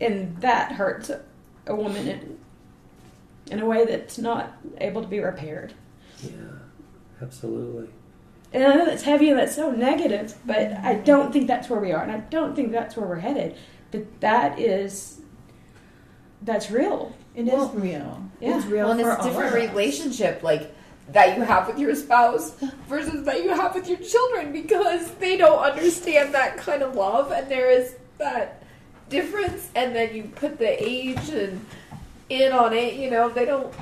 [0.00, 1.10] and that hurts
[1.66, 2.38] a, woman in,
[3.50, 5.72] in a way that's not able to be repaired.
[6.22, 6.30] Yeah,
[7.22, 7.88] absolutely.
[8.52, 11.80] And I know that's heavy and that's so negative, but I don't think that's where
[11.80, 13.56] we are, and I don't think that's where we're headed.
[13.90, 15.20] But that is,
[16.44, 17.14] that's real.
[17.34, 18.22] It is Well, real.
[18.40, 18.56] yeah.
[18.56, 19.70] It's real well, and for it's a different us.
[19.70, 20.74] relationship, like
[21.12, 22.52] that you have with your spouse
[22.88, 27.30] versus that you have with your children because they don't understand that kind of love,
[27.32, 28.62] and there is that
[29.08, 29.68] difference.
[29.74, 31.64] And then you put the age and
[32.28, 32.94] in on it.
[32.94, 33.72] You know, they don't.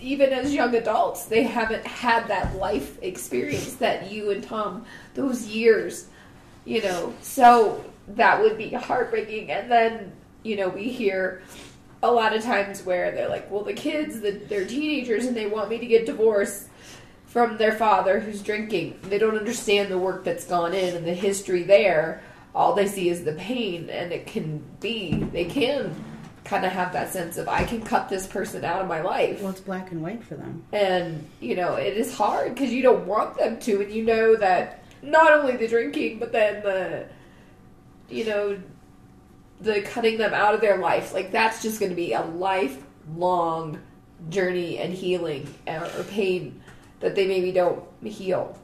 [0.00, 4.84] Even as young adults, they haven't had that life experience that you and Tom,
[5.14, 6.06] those years,
[6.66, 7.14] you know.
[7.22, 9.50] So that would be heartbreaking.
[9.50, 11.42] And then, you know, we hear
[12.02, 15.46] a lot of times where they're like, well, the kids, the, they're teenagers and they
[15.46, 16.68] want me to get divorced
[17.26, 18.98] from their father who's drinking.
[19.02, 22.22] They don't understand the work that's gone in and the history there.
[22.54, 25.94] All they see is the pain, and it can be, they can
[26.44, 29.42] kind of have that sense of, I can cut this person out of my life.
[29.42, 30.64] well, it's black and white for them.
[30.72, 34.36] And, you know, it is hard because you don't want them to, and you know
[34.36, 37.06] that not only the drinking, but then the,
[38.08, 38.58] you know,
[39.60, 41.14] the cutting them out of their life.
[41.14, 43.78] Like, that's just going to be a lifelong
[44.30, 46.60] journey and healing or, or pain
[47.00, 48.56] that they maybe don't heal.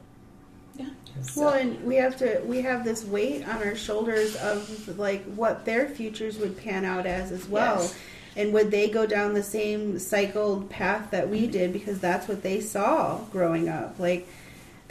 [0.75, 0.89] Yeah.
[1.35, 5.65] Well, and we have to we have this weight on our shoulders of like what
[5.65, 7.81] their futures would pan out as as well.
[7.81, 7.99] Yes.
[8.35, 12.41] And would they go down the same cycled path that we did because that's what
[12.41, 13.99] they saw growing up?
[13.99, 14.27] Like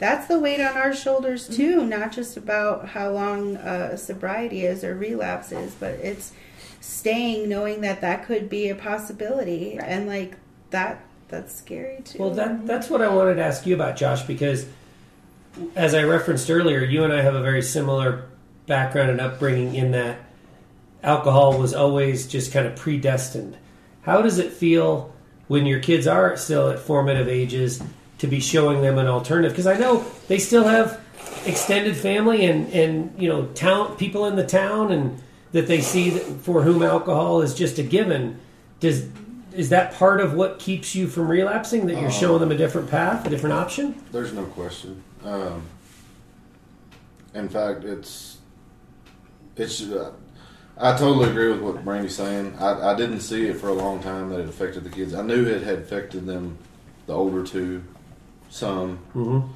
[0.03, 4.83] that's the weight on our shoulders too, not just about how long uh, sobriety is
[4.83, 6.33] or relapse is, but it's
[6.81, 10.35] staying knowing that that could be a possibility and like
[10.71, 12.19] that that's scary too.
[12.19, 14.65] Well, that that's what I wanted to ask you about, Josh, because
[15.73, 18.25] as I referenced earlier, you and I have a very similar
[18.67, 20.19] background and upbringing in that
[21.01, 23.55] alcohol was always just kind of predestined.
[24.01, 25.15] How does it feel
[25.47, 27.81] when your kids are still at formative ages
[28.23, 29.51] to be showing them an alternative?
[29.51, 31.01] Because I know they still have
[31.45, 35.21] extended family and and you know town people in the town and
[35.51, 38.39] that they see that for whom alcohol is just a given.
[38.79, 39.09] Does
[39.51, 41.87] is that part of what keeps you from relapsing?
[41.87, 44.01] That you're showing them a different path, a different option?
[44.13, 45.03] There's no question.
[45.25, 45.63] Um,
[47.33, 48.37] in fact, it's
[49.57, 49.81] it's.
[49.81, 50.13] Uh,
[50.77, 52.55] I totally agree with what Brandy's saying.
[52.57, 55.13] I, I didn't see it for a long time that it affected the kids.
[55.13, 56.57] I knew it had affected them,
[57.05, 57.83] the older two,
[58.53, 58.99] some.
[59.15, 59.47] Mm-hmm.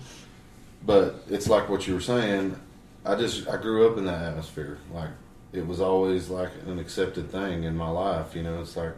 [0.86, 2.60] But it's like what you were saying.
[3.06, 4.80] I just I grew up in that atmosphere.
[4.94, 5.10] Like
[5.54, 8.36] it was always like an accepted thing in my life.
[8.36, 8.94] You know, it's like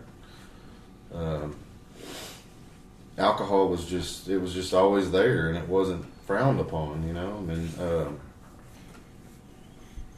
[1.14, 1.56] um,
[3.18, 7.06] alcohol was just it was just always there, and it wasn't frowned upon.
[7.06, 8.20] You know, I mean, um,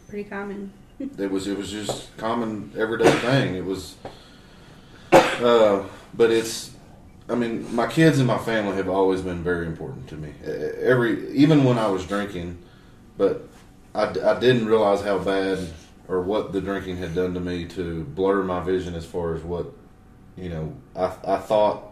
[0.08, 0.72] pretty common.
[1.00, 3.56] it was it was just common everyday thing.
[3.56, 3.96] It was,
[5.12, 6.71] uh, but it's.
[7.30, 10.34] I mean, my kids and my family have always been very important to me.
[10.44, 12.58] Every even when I was drinking,
[13.18, 13.48] but
[13.96, 15.60] I, I didn't realize how bad
[16.08, 19.44] or what the drinking had done to me to blur my vision as far as
[19.44, 19.68] what
[20.36, 20.76] you know.
[20.96, 21.88] I I thought.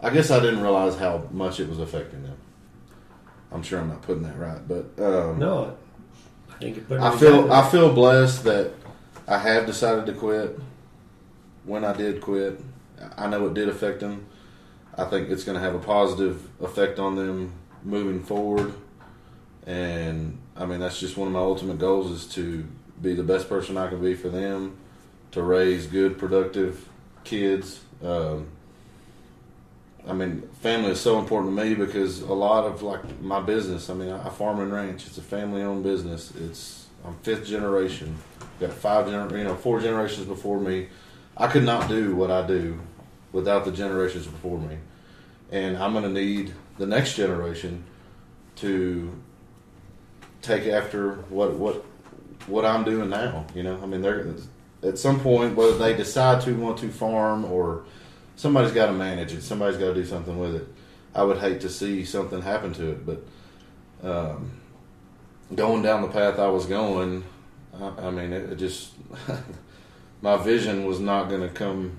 [0.00, 2.36] I guess I didn't realize how much it was affecting them.
[3.50, 5.76] I'm sure I'm not putting that right, but um, No,
[6.50, 7.52] I think I feel.
[7.52, 8.72] I feel blessed that
[9.26, 10.58] I have decided to quit.
[11.64, 12.60] When I did quit,
[13.16, 14.26] I know it did affect them.
[14.96, 18.74] I think it's going to have a positive effect on them moving forward.
[19.66, 22.66] And I mean, that's just one of my ultimate goals is to
[23.00, 24.76] be the best person I can be for them,
[25.32, 26.88] to raise good, productive
[27.24, 27.80] kids.
[28.02, 28.46] Um,
[30.06, 33.88] I mean, family is so important to me because a lot of like my business.
[33.88, 35.06] I mean, I, farm and ranch.
[35.06, 36.32] It's a family-owned business.
[36.36, 38.16] It's I'm fifth generation.
[38.60, 40.88] Got five gener- you know, four generations before me.
[41.36, 42.80] I could not do what I do
[43.32, 44.78] without the generations before me,
[45.50, 47.84] and I'm going to need the next generation
[48.56, 49.12] to
[50.42, 51.84] take after what what
[52.46, 53.46] what I'm doing now.
[53.54, 54.34] You know, I mean, they're
[54.82, 57.84] at some point whether they decide to want to farm or
[58.36, 59.42] somebody's got to manage it.
[59.42, 60.68] Somebody's got to do something with it.
[61.14, 63.24] I would hate to see something happen to it, but
[64.02, 64.50] um,
[65.54, 67.24] going down the path I was going,
[67.80, 68.92] I, I mean, it, it just
[70.24, 71.92] my vision was not going to come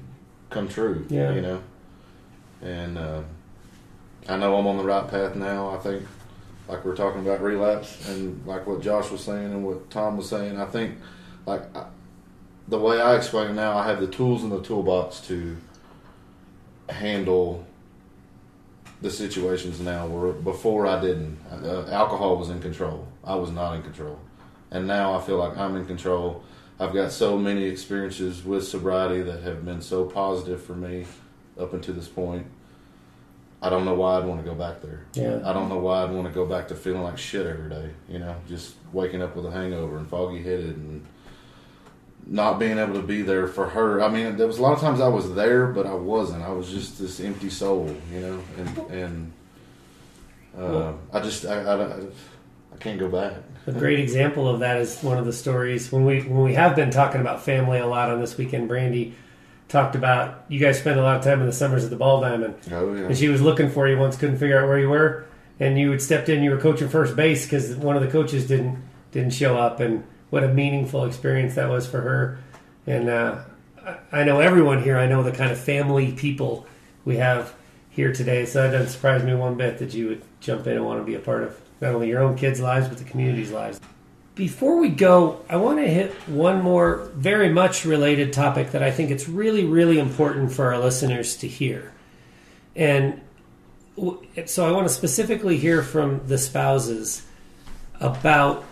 [0.49, 1.05] come true.
[1.09, 1.31] Yeah.
[1.33, 1.61] you know,
[2.63, 3.21] and uh,
[4.27, 5.69] I know I'm on the right path now.
[5.69, 6.03] I think,
[6.67, 10.27] like we're talking about relapse, and like what Josh was saying and what Tom was
[10.27, 10.57] saying.
[10.59, 10.97] I think,
[11.45, 11.85] like I,
[12.67, 15.55] the way I explain it now, I have the tools in the toolbox to
[16.89, 17.63] handle
[19.03, 21.37] the situations now where before I didn't.
[21.51, 23.07] Uh, alcohol was in control.
[23.23, 24.19] I was not in control.
[24.71, 26.43] And now I feel like I'm in control.
[26.79, 31.05] I've got so many experiences with sobriety that have been so positive for me
[31.59, 32.47] up until this point.
[33.61, 35.05] I don't know why I'd want to go back there.
[35.13, 35.39] Yeah.
[35.43, 37.91] I don't know why I'd want to go back to feeling like shit every day.
[38.09, 41.05] You know, just waking up with a hangover and foggy headed and
[42.27, 44.03] not being able to be there for her.
[44.03, 46.43] I mean, there was a lot of times I was there, but I wasn't.
[46.43, 49.33] I was just this empty soul, you know, and and
[50.57, 51.99] uh, I just I, I, I
[52.79, 53.33] can't go back.
[53.67, 56.75] A great example of that is one of the stories when we when we have
[56.75, 58.67] been talking about family a lot on this weekend.
[58.67, 59.13] Brandy
[59.67, 62.21] talked about you guys spend a lot of time in the summers at the Ball
[62.21, 63.05] Diamond, Oh yeah.
[63.07, 65.25] and she was looking for you once, couldn't figure out where you were,
[65.59, 66.43] and you had stepped in.
[66.43, 68.77] You were coaching first base because one of the coaches didn't
[69.11, 72.37] didn't show up, and what a meaningful experience that was for her.
[72.85, 73.37] And uh,
[73.83, 74.97] I- I know everyone here.
[74.97, 76.67] I know the kind of family people
[77.03, 77.53] we have
[77.89, 78.45] here today.
[78.45, 81.03] So that doesn't surprise me one bit that you would jump in and want to
[81.05, 83.79] be a part of not only your own kids' lives but the community's lives.
[84.35, 88.91] Before we go, I want to hit one more very much related topic that I
[88.91, 91.93] think it's really, really important for our listeners to hear.
[92.75, 93.21] And
[94.45, 97.25] so I want to specifically hear from the spouses
[98.01, 98.65] about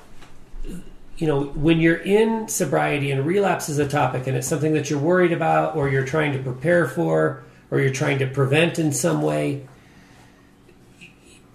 [1.17, 4.89] you know when you're in sobriety and relapse is a topic and it's something that
[4.89, 8.91] you're worried about or you're trying to prepare for or you're trying to prevent in
[8.91, 9.65] some way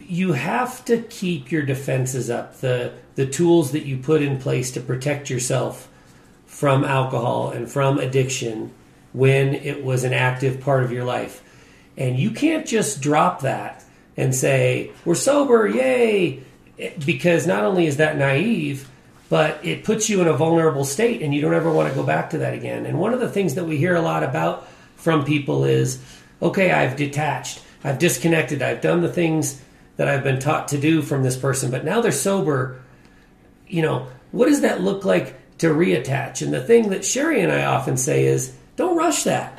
[0.08, 4.70] you have to keep your defenses up the the tools that you put in place
[4.72, 5.88] to protect yourself
[6.46, 8.72] from alcohol and from addiction
[9.12, 11.42] when it was an active part of your life.
[11.96, 13.84] And you can't just drop that
[14.16, 16.42] and say we're sober yay
[17.04, 18.88] because not only is that naive
[19.28, 22.02] but it puts you in a vulnerable state and you don't ever want to go
[22.02, 22.86] back to that again.
[22.86, 24.66] And one of the things that we hear a lot about
[24.98, 26.02] from people is
[26.42, 29.62] okay i've detached i've disconnected i've done the things
[29.98, 32.80] that i've been taught to do from this person but now they're sober
[33.66, 37.52] you know what does that look like to reattach and the thing that sherry and
[37.52, 39.58] i often say is don't rush that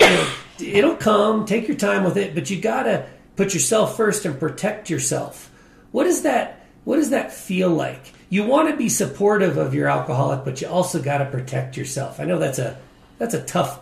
[0.00, 0.28] you know,
[0.58, 1.44] it'll come.
[1.44, 5.50] Take your time with it, but you gotta put yourself first and protect yourself.
[5.92, 6.66] What does that?
[6.84, 8.12] What does that feel like?
[8.28, 12.20] You want to be supportive of your alcoholic, but you also got to protect yourself.
[12.20, 12.78] I know that's a
[13.18, 13.80] that's a tough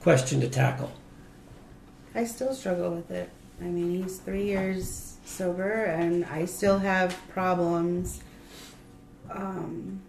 [0.00, 0.92] question to tackle.
[2.14, 3.30] I still struggle with it.
[3.60, 8.22] I mean, he's three years sober, and I still have problems
[9.30, 10.02] um,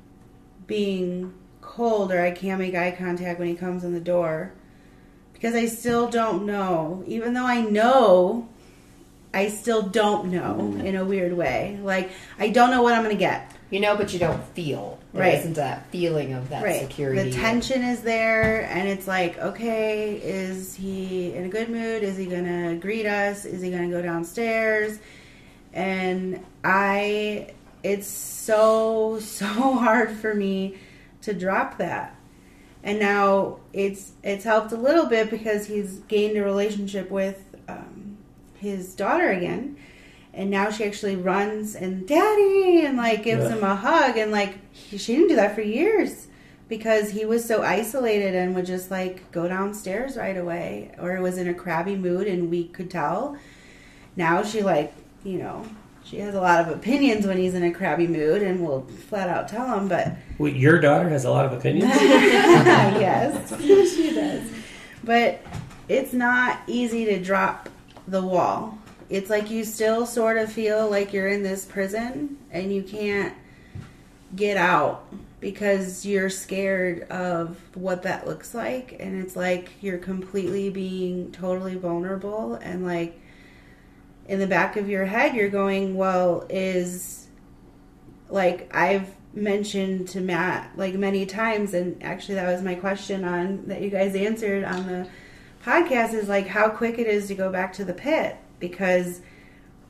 [0.68, 4.54] being cold, or I can't make eye contact when he comes in the door
[5.42, 7.04] because I still don't know.
[7.08, 8.48] Even though I know,
[9.34, 11.80] I still don't know in a weird way.
[11.82, 13.52] Like, I don't know what I'm going to get.
[13.72, 15.00] You know, but you don't feel.
[15.14, 15.40] Right.
[15.40, 16.82] isn't that feeling of that right.
[16.82, 17.30] security.
[17.30, 22.04] The tension is there, and it's like, okay, is he in a good mood?
[22.04, 23.44] Is he gonna greet us?
[23.44, 25.00] Is he gonna go downstairs?
[25.74, 27.54] And I,
[27.84, 30.78] it's so so hard for me
[31.24, 32.16] to drop that.
[32.84, 38.18] And now it's it's helped a little bit because he's gained a relationship with um,
[38.56, 39.78] his daughter again
[40.34, 43.56] and now she actually runs and daddy and like gives Yeah.
[43.58, 46.28] him a hug and like he, she didn't do that for years
[46.70, 51.38] because he was so isolated and would just like go downstairs right away or was
[51.38, 53.36] in a crabby mood and we could tell
[54.16, 55.66] now she like you know
[56.04, 59.30] she has a lot of opinions when he's in a crabby mood, and will flat
[59.30, 59.88] out tell him.
[59.88, 61.94] But Wait, your daughter has a lot of opinions.
[61.96, 63.62] yes,
[63.96, 64.42] she does.
[65.04, 65.40] But
[65.88, 67.70] it's not easy to drop
[68.08, 68.78] the wall.
[69.12, 73.36] It's like you still sort of feel like you're in this prison and you can't
[74.34, 75.06] get out
[75.42, 78.96] because you're scared of what that looks like.
[79.02, 82.56] And it's like you're completely being totally vulnerable.
[82.56, 83.20] And like
[84.30, 87.28] in the back of your head, you're going, well, is
[88.30, 93.66] like I've mentioned to Matt like many times, and actually that was my question on
[93.68, 95.10] that you guys answered on the
[95.66, 99.20] podcast is like how quick it is to go back to the pit because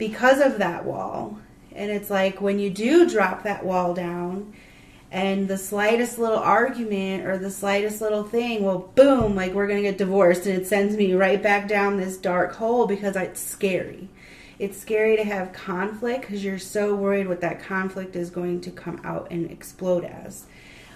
[0.02, 1.38] because of that wall.
[1.76, 4.52] And it's like when you do drop that wall down
[5.12, 9.84] and the slightest little argument or the slightest little thing, well, boom, like we're going
[9.84, 10.48] to get divorced.
[10.48, 14.10] And it sends me right back down this dark hole because it's scary.
[14.58, 18.72] It's scary to have conflict because you're so worried what that conflict is going to
[18.72, 20.46] come out and explode as.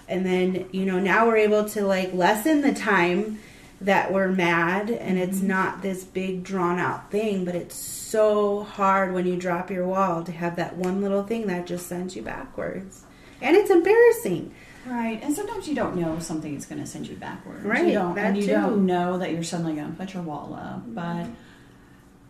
[0.08, 3.38] And then, you know, now we're able to like lessen the time
[3.80, 5.48] that we're mad and it's mm-hmm.
[5.48, 10.24] not this big drawn out thing, but it's so hard when you drop your wall
[10.24, 13.04] to have that one little thing that just sends you backwards.
[13.42, 14.54] And it's embarrassing.
[14.86, 17.64] Right, and sometimes you don't know something is going to send you backwards.
[17.64, 18.52] Right, you don't, and you too.
[18.52, 20.82] don't know that you're suddenly going to put your wall up.
[20.86, 21.32] But mm-hmm.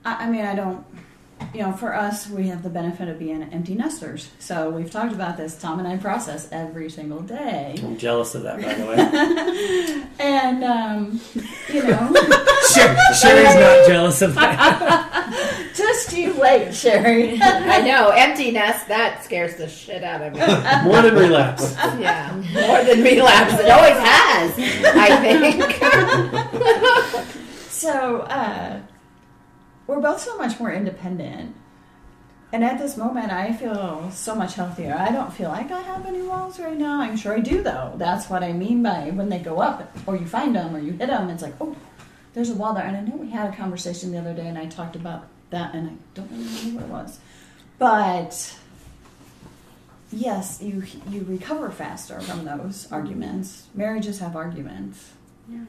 [0.07, 0.85] I, I mean, I don't.
[1.55, 4.31] You know, for us, we have the benefit of being empty nesters.
[4.39, 5.57] So we've talked about this.
[5.59, 8.97] Tom and I process every single day, I'm jealous of that, by the way.
[10.19, 11.21] and um,
[11.73, 12.13] you know,
[12.75, 15.71] Sher- Sherry's not jealous of that.
[15.75, 17.41] just you wait, Sherry.
[17.41, 20.41] I know, empty nest, that scares the shit out of me.
[20.91, 21.75] More than relapse.
[21.99, 23.55] Yeah, more than relapse.
[23.55, 24.53] It always has,
[24.95, 25.63] I think.
[27.71, 28.81] So uh,
[29.87, 31.55] we're both so much more independent.
[32.53, 34.95] And at this moment, I feel so much healthier.
[34.97, 37.01] I don't feel like I have any walls right now.
[37.01, 37.93] I'm sure I do, though.
[37.97, 40.93] That's what I mean by when they go up, or you find them, or you
[40.93, 41.29] hit them.
[41.29, 41.77] It's like, oh,
[42.35, 42.85] there's a wall there.
[42.85, 45.75] And I know we had a conversation the other day, and I talked about that,
[45.75, 47.19] and I don't remember what it was.
[47.79, 48.57] But
[50.13, 53.67] yes, you you recover faster from those arguments.
[53.75, 55.13] Marriages have arguments.
[55.51, 55.65] Yeah.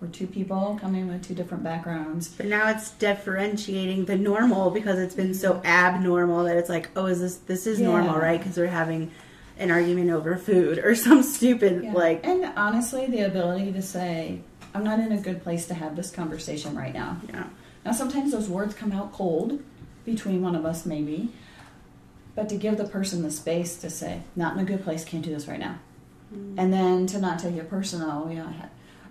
[0.00, 2.28] We're two people coming with two different backgrounds.
[2.28, 5.66] But now it's differentiating the normal because it's been so mm-hmm.
[5.66, 8.38] abnormal that it's like, oh, is this this is normal, right?
[8.38, 9.10] Because we're having
[9.58, 11.92] an argument over food or some stupid Yeah.
[11.92, 14.40] like, and honestly, the ability to say,
[14.74, 17.44] "I'm not in a good place to have this conversation right now." yeah,
[17.84, 19.62] Now, sometimes those words come out cold
[20.06, 21.28] between one of us, maybe,
[22.34, 25.22] but to give the person the space to say, "Not in a good place, can't
[25.22, 25.78] do this right now,"
[26.34, 26.54] mm.
[26.56, 28.28] and then to not take it personal.
[28.30, 28.70] You know, I had,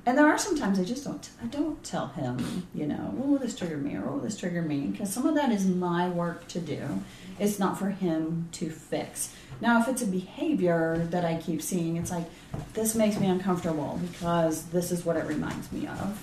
[0.09, 1.29] and there are sometimes I just don't.
[1.39, 4.87] I don't tell him, you know, "Oh, this triggered me," or "Oh, this triggered me,"
[4.87, 7.03] because some of that is my work to do.
[7.37, 9.31] It's not for him to fix.
[9.61, 12.25] Now, if it's a behavior that I keep seeing, it's like
[12.73, 16.19] this makes me uncomfortable because this is what it reminds me of.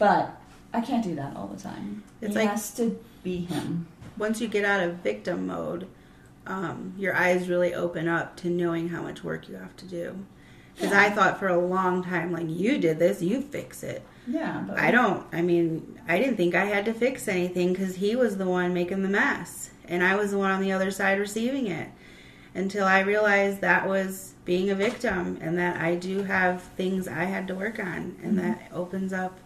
[0.00, 0.36] But
[0.74, 2.02] I can't do that all the time.
[2.20, 3.86] It's he like- has to be him.
[4.18, 5.86] once you get out of victim mode,
[6.48, 10.26] um, your eyes really open up to knowing how much work you have to do.
[10.78, 11.02] Because Yeah.
[11.02, 14.02] I thought for a long time, like you did this, you fix it.
[14.28, 15.26] Yeah, but I don't.
[15.32, 18.74] I mean, I didn't think I had to fix anything because he was the one
[18.74, 21.88] making the mess, and I was the one on the other side receiving it.
[22.54, 27.24] Until I realized that was being a victim, and that I do have things I
[27.24, 28.48] had to work on, and mm-hmm.
[28.48, 29.38] that opens up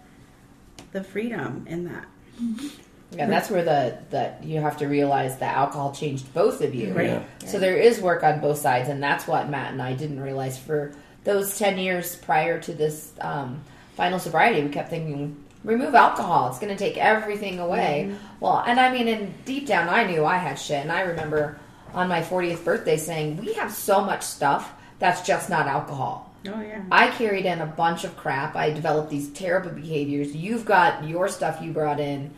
[0.93, 2.07] the freedom in that.
[2.43, 2.69] Mm-hmm.
[3.17, 6.93] Yeah, that's where the that you have to realize that alcohol changed both of you.
[6.95, 7.09] Right.
[7.09, 7.25] Yeah.
[7.47, 10.59] So there is work on both sides, and that's what Matt and I didn't realize
[10.59, 10.93] for
[11.25, 13.63] those ten years prior to this um,
[13.97, 14.63] final sobriety.
[14.63, 18.15] We kept thinking, remove alcohol; it's going to take everything away.
[18.41, 21.59] Well, and I mean, and deep down, I knew I had shit, and I remember
[21.95, 26.61] on my 40th birthday saying, "We have so much stuff that's just not alcohol." Oh
[26.61, 26.83] yeah.
[26.91, 28.57] I carried in a bunch of crap.
[28.57, 30.35] I developed these terrible behaviors.
[30.35, 32.33] You've got your stuff you brought in,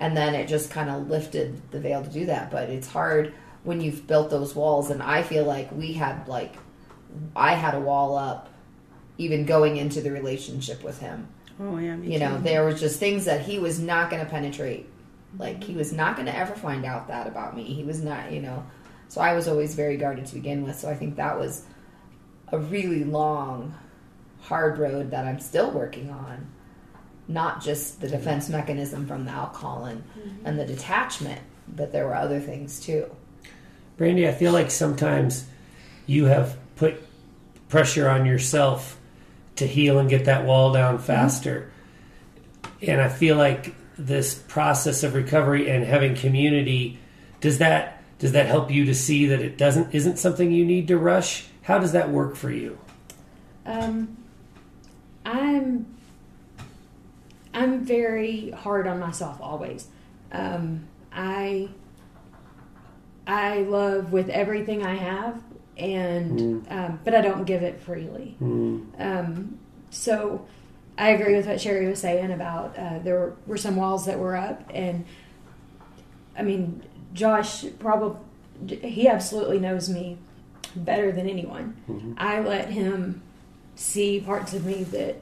[0.00, 2.50] and then it just kind of lifted the veil to do that.
[2.50, 4.90] But it's hard when you've built those walls.
[4.90, 6.54] And I feel like we had like
[7.34, 8.48] I had a wall up,
[9.16, 11.28] even going into the relationship with him.
[11.60, 11.96] Oh yeah.
[11.96, 14.88] Me You know, there was just things that he was not going to penetrate.
[15.38, 15.78] Like he mm-hmm.
[15.78, 17.64] was not going to ever find out that about me.
[17.64, 18.64] He was not, you know.
[19.08, 20.78] So I was always very guarded to begin with.
[20.78, 21.64] So I think that was
[22.48, 23.74] a really long,
[24.42, 26.46] hard road that I'm still working on.
[27.26, 30.46] Not just the defense mechanism from the alcohol and, mm-hmm.
[30.46, 33.10] and the detachment, but there were other things too.
[33.98, 35.44] Brandy, I feel like sometimes
[36.06, 37.02] you have put
[37.68, 38.98] pressure on yourself
[39.56, 41.70] to heal and get that wall down faster.
[42.80, 46.98] And I feel like this process of recovery and having community
[47.40, 50.88] does that does that help you to see that it doesn't isn't something you need
[50.88, 51.46] to rush?
[51.62, 52.78] How does that work for you?
[53.64, 54.16] Um,
[55.24, 55.86] I'm
[57.54, 59.86] I'm very hard on myself always.
[60.32, 61.68] Um, I
[63.26, 65.42] I love with everything I have,
[65.78, 68.36] and um, but I don't give it freely.
[68.98, 69.58] Um,
[69.90, 70.46] so
[70.96, 74.18] I agree with what Sherry was saying about uh, there were, were some walls that
[74.18, 75.04] were up, and
[76.36, 76.82] I mean
[77.14, 78.18] Josh probably
[78.66, 80.18] he absolutely knows me
[80.74, 82.14] better than anyone.
[82.18, 83.22] I let him
[83.76, 85.16] see parts of me that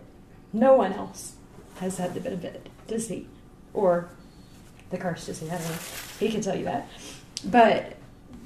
[0.53, 1.35] no one else
[1.81, 3.29] has had the benefit to see,
[3.75, 4.09] or
[4.91, 5.47] the curse to see.
[5.47, 5.77] I don't know.
[6.19, 6.89] He can tell you that,
[7.45, 7.97] but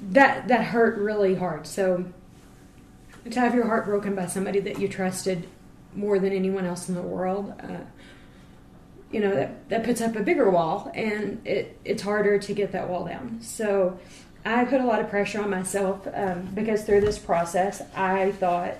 [0.01, 1.67] that that hurt really hard.
[1.67, 2.05] So
[3.29, 5.47] to have your heart broken by somebody that you trusted
[5.93, 7.83] more than anyone else in the world, uh,
[9.11, 12.71] you know that that puts up a bigger wall, and it it's harder to get
[12.71, 13.41] that wall down.
[13.41, 13.99] So.
[14.43, 18.73] I put a lot of pressure on myself um, because through this process, I thought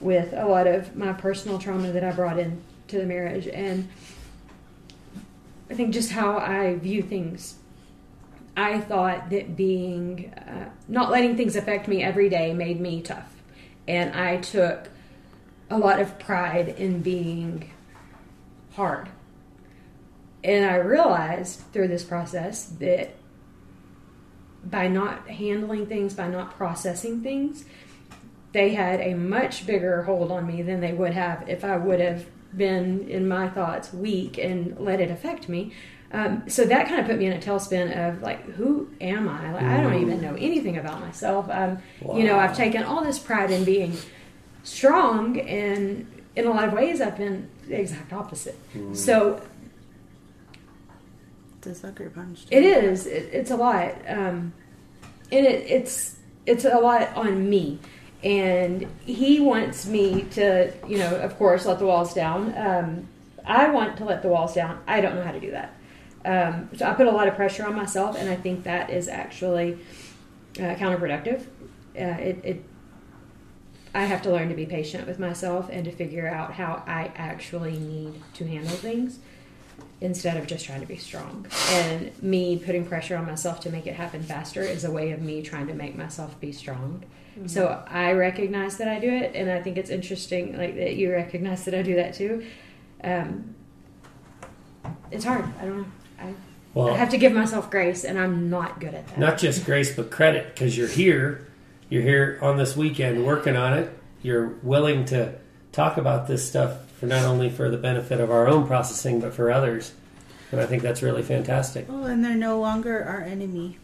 [0.00, 3.88] with a lot of my personal trauma that I brought in to the marriage and
[5.70, 7.56] I think just how I view things.
[8.56, 13.30] I thought that being uh, not letting things affect me every day made me tough,
[13.86, 14.88] and I took
[15.68, 17.70] a lot of pride in being
[18.74, 19.08] hard.
[20.42, 23.16] And I realized through this process that
[24.64, 27.64] by not handling things, by not processing things,
[28.52, 32.00] they had a much bigger hold on me than they would have if I would
[32.00, 32.26] have
[32.56, 35.72] been in my thoughts weak and let it affect me.
[36.12, 39.52] Um, so that kind of put me in a tailspin of like, who am I?
[39.52, 41.46] Like, I don't even know anything about myself.
[41.50, 43.96] Um, You know, I've taken all this pride in being
[44.62, 48.56] strong, and in a lot of ways, I've been the exact opposite.
[48.94, 49.40] So
[51.58, 52.46] It's a sucker punch.
[52.50, 53.06] it is.
[53.06, 54.52] It, it's a lot, um,
[55.32, 57.78] and it, it's it's a lot on me.
[58.22, 62.54] And he wants me to, you know, of course, let the walls down.
[62.56, 63.08] Um,
[63.44, 64.80] I want to let the walls down.
[64.86, 65.74] I don't know how to do that.
[66.26, 69.06] Um, so I put a lot of pressure on myself, and I think that is
[69.06, 69.78] actually
[70.58, 71.46] uh, counterproductive.
[71.94, 72.64] Uh, it, it
[73.94, 77.12] I have to learn to be patient with myself and to figure out how I
[77.16, 79.20] actually need to handle things
[80.02, 81.46] instead of just trying to be strong.
[81.70, 85.22] And me putting pressure on myself to make it happen faster is a way of
[85.22, 87.04] me trying to make myself be strong.
[87.46, 91.12] So I recognize that I do it, and I think it's interesting, like that you
[91.12, 92.46] recognize that I do that too.
[93.04, 93.54] Um,
[95.10, 95.44] it's hard.
[95.60, 95.86] I don't know.
[96.20, 96.34] I,
[96.74, 99.18] Well, I have to give myself grace, and I'm not good at that.
[99.18, 101.46] not just grace but credit because you're here
[101.88, 105.34] you're here on this weekend working on it you're willing to
[105.72, 109.32] talk about this stuff for not only for the benefit of our own processing but
[109.32, 109.92] for others
[110.50, 113.78] and i think that's really fantastic Oh, and they're no longer our enemy.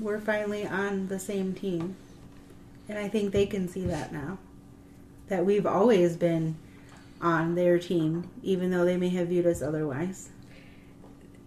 [0.00, 1.94] We're finally on the same team.
[2.88, 4.38] And I think they can see that now.
[5.28, 6.56] That we've always been
[7.20, 10.30] on their team, even though they may have viewed us otherwise.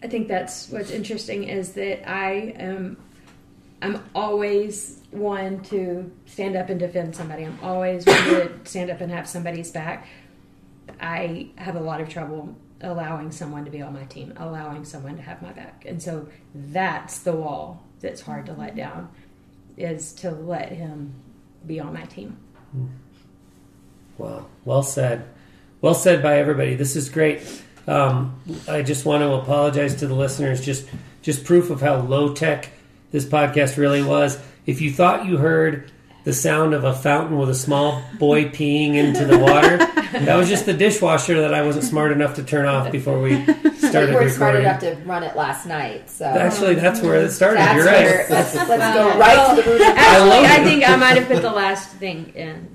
[0.05, 2.95] I think that's what's interesting is that I am
[3.81, 7.43] I'm always one to stand up and defend somebody.
[7.43, 10.07] I'm always one to stand up and have somebody's back.
[11.01, 15.15] I have a lot of trouble allowing someone to be on my team, allowing someone
[15.15, 15.85] to have my back.
[15.87, 19.09] And so that's the wall that's hard to let down
[19.75, 21.15] is to let him
[21.65, 22.37] be on my team.
[22.73, 22.85] Hmm.
[24.19, 24.45] Wow.
[24.65, 25.27] Well said.
[25.81, 26.75] Well said by everybody.
[26.75, 27.41] This is great.
[27.87, 30.63] Um, I just want to apologize to the listeners.
[30.63, 30.87] Just,
[31.21, 32.69] just proof of how low tech
[33.11, 34.39] this podcast really was.
[34.65, 35.91] If you thought you heard
[36.23, 40.49] the sound of a fountain with a small boy peeing into the water, that was
[40.49, 43.43] just the dishwasher that I wasn't smart enough to turn off before we
[43.77, 47.29] started we were smart enough to run it last night, so Actually, that's where it
[47.29, 47.59] started.
[47.59, 48.29] that's You're where right.
[48.31, 51.41] let's, let's go right to the root Actually, love I, think I might have put
[51.43, 52.73] the last thing in the dishwasher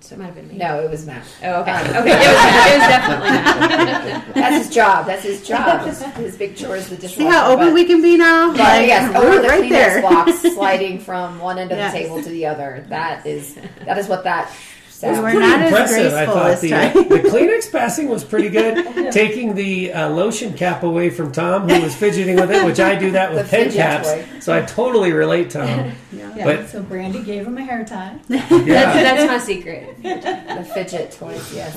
[0.00, 0.56] So it might have been me.
[0.56, 1.24] No, it was Matt.
[1.44, 1.72] Oh, okay.
[1.72, 2.12] Um, okay.
[2.12, 4.34] It was, it was definitely not.
[4.34, 5.06] That's his job.
[5.06, 5.86] That's his job.
[5.86, 7.20] His, his big chore is the dishwasher.
[7.20, 8.48] See how open but- we can be now?
[8.52, 10.02] But Like, yes, we're or the right Kleenex there.
[10.02, 11.92] box sliding from one end of Yes.
[11.92, 12.86] the table to the other.
[12.88, 14.50] That is that is what that
[15.00, 15.18] We sounds.
[15.18, 16.12] were pretty not as impressive.
[16.12, 16.92] I graceful thought this the, time.
[17.08, 19.12] the Kleenex passing was pretty good.
[19.12, 22.96] Taking the uh, lotion cap away from Tom, who was fidgeting with it, which I
[22.96, 24.08] do that with The pen fidget caps.
[24.12, 24.40] toy.
[24.40, 25.92] So I totally relate, Tom.
[26.12, 28.16] Yeah, But- so Brandy gave him a hair tie.
[28.28, 30.00] That's, Yeah, that's my secret.
[30.02, 31.52] the fidget toys.
[31.54, 31.74] Yes,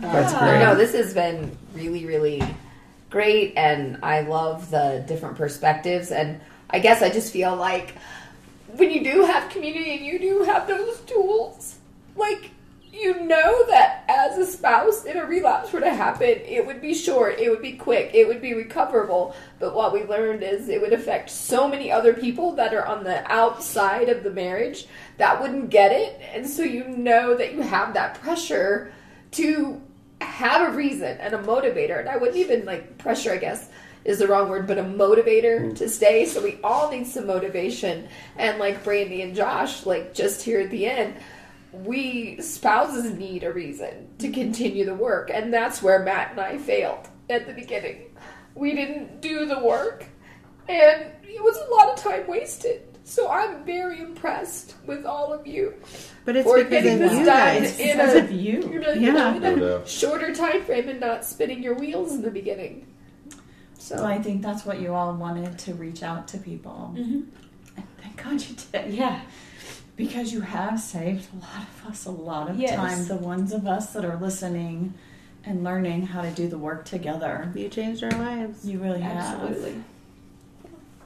[0.00, 0.58] that's Uh, great.
[0.60, 2.42] No, this has been really, really
[3.10, 6.10] great, and I love the different perspectives.
[6.12, 6.40] And
[6.70, 7.94] I guess I just feel like
[8.76, 11.76] when you do have community and you do have those tools,
[12.16, 12.50] like
[12.94, 16.94] you know that as a spouse, if a relapse were to happen, it would be
[16.94, 19.34] short, it would be quick, it would be recoverable.
[19.58, 23.04] But what we learned is it would affect so many other people that are on
[23.04, 24.86] the outside of the marriage
[25.18, 26.20] that wouldn't get it.
[26.32, 28.92] And so you know that you have that pressure
[29.32, 29.80] to
[30.20, 31.98] have a reason and a motivator.
[31.98, 33.68] And I wouldn't even like pressure, I guess
[34.04, 35.76] is the wrong word, but a motivator mm.
[35.76, 36.26] to stay.
[36.26, 38.08] So we all need some motivation.
[38.36, 41.16] And like Brandy and Josh, like just here at the end,
[41.82, 44.34] we spouses need a reason to mm-hmm.
[44.34, 45.30] continue the work.
[45.32, 48.14] And that's where Matt and I failed at the beginning.
[48.54, 50.06] We didn't do the work,
[50.68, 52.82] and it was a lot of time wasted.
[53.06, 55.74] So I'm very impressed with all of you
[56.24, 57.78] But it's for because getting of this you done guys.
[57.78, 58.60] in because a, of you.
[58.62, 59.34] in a- Yeah.
[59.34, 62.86] in a No shorter time frame and not spinning your wheels in the beginning.
[63.78, 66.94] So So I think that's what you all wanted to reach out to people.
[66.96, 67.30] And
[68.00, 68.94] thank God you did.
[68.94, 69.20] Yeah.
[69.96, 72.74] Because you have saved a lot of us a lot of Yes.
[72.74, 73.06] time.
[73.06, 74.94] The ones of us that are listening
[75.44, 77.52] and learning how to do the work together.
[77.54, 78.64] You changed our lives.
[78.68, 79.16] You really have.
[79.40, 79.74] absolutely.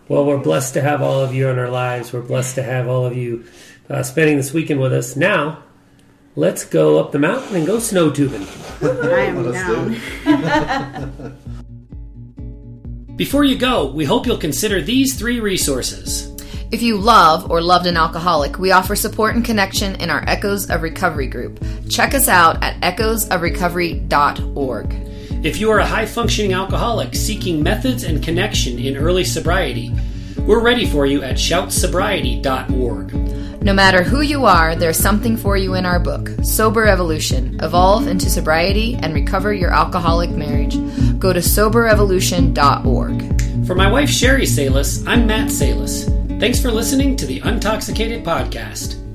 [0.08, 2.12] Well, we're blessed to have all of you in our lives.
[2.14, 3.44] We're blessed to have all of you
[3.90, 5.16] uh, spending this weekend with us.
[5.16, 5.62] Now,
[6.34, 8.46] let's go up the mountain and go snow tubing.
[8.80, 8.86] I
[9.26, 9.58] am Let's
[10.24, 11.36] down.
[13.16, 16.32] Before you go, we hope you'll consider these three resources.
[16.70, 20.68] If you love or loved an alcoholic, we offer support and connection in our Echoes
[20.68, 21.64] of Recovery group.
[21.88, 24.92] Check us out at echoesofrecovery.org.
[25.42, 29.94] If you are a high functioning alcoholic seeking methods and connection in early sobriety,
[30.40, 33.14] we're ready for you at shoutsobriety.org.
[33.62, 38.06] No matter who you are, there's something for you in our book, Sober Evolution Evolve
[38.06, 40.76] into Sobriety and Recover Your Alcoholic Marriage.
[41.18, 43.66] Go to soberevolution.org.
[43.66, 46.17] For my wife Sherry Salis, I'm Matt Salis.
[46.38, 49.07] Thanks for listening to the Untoxicated Podcast.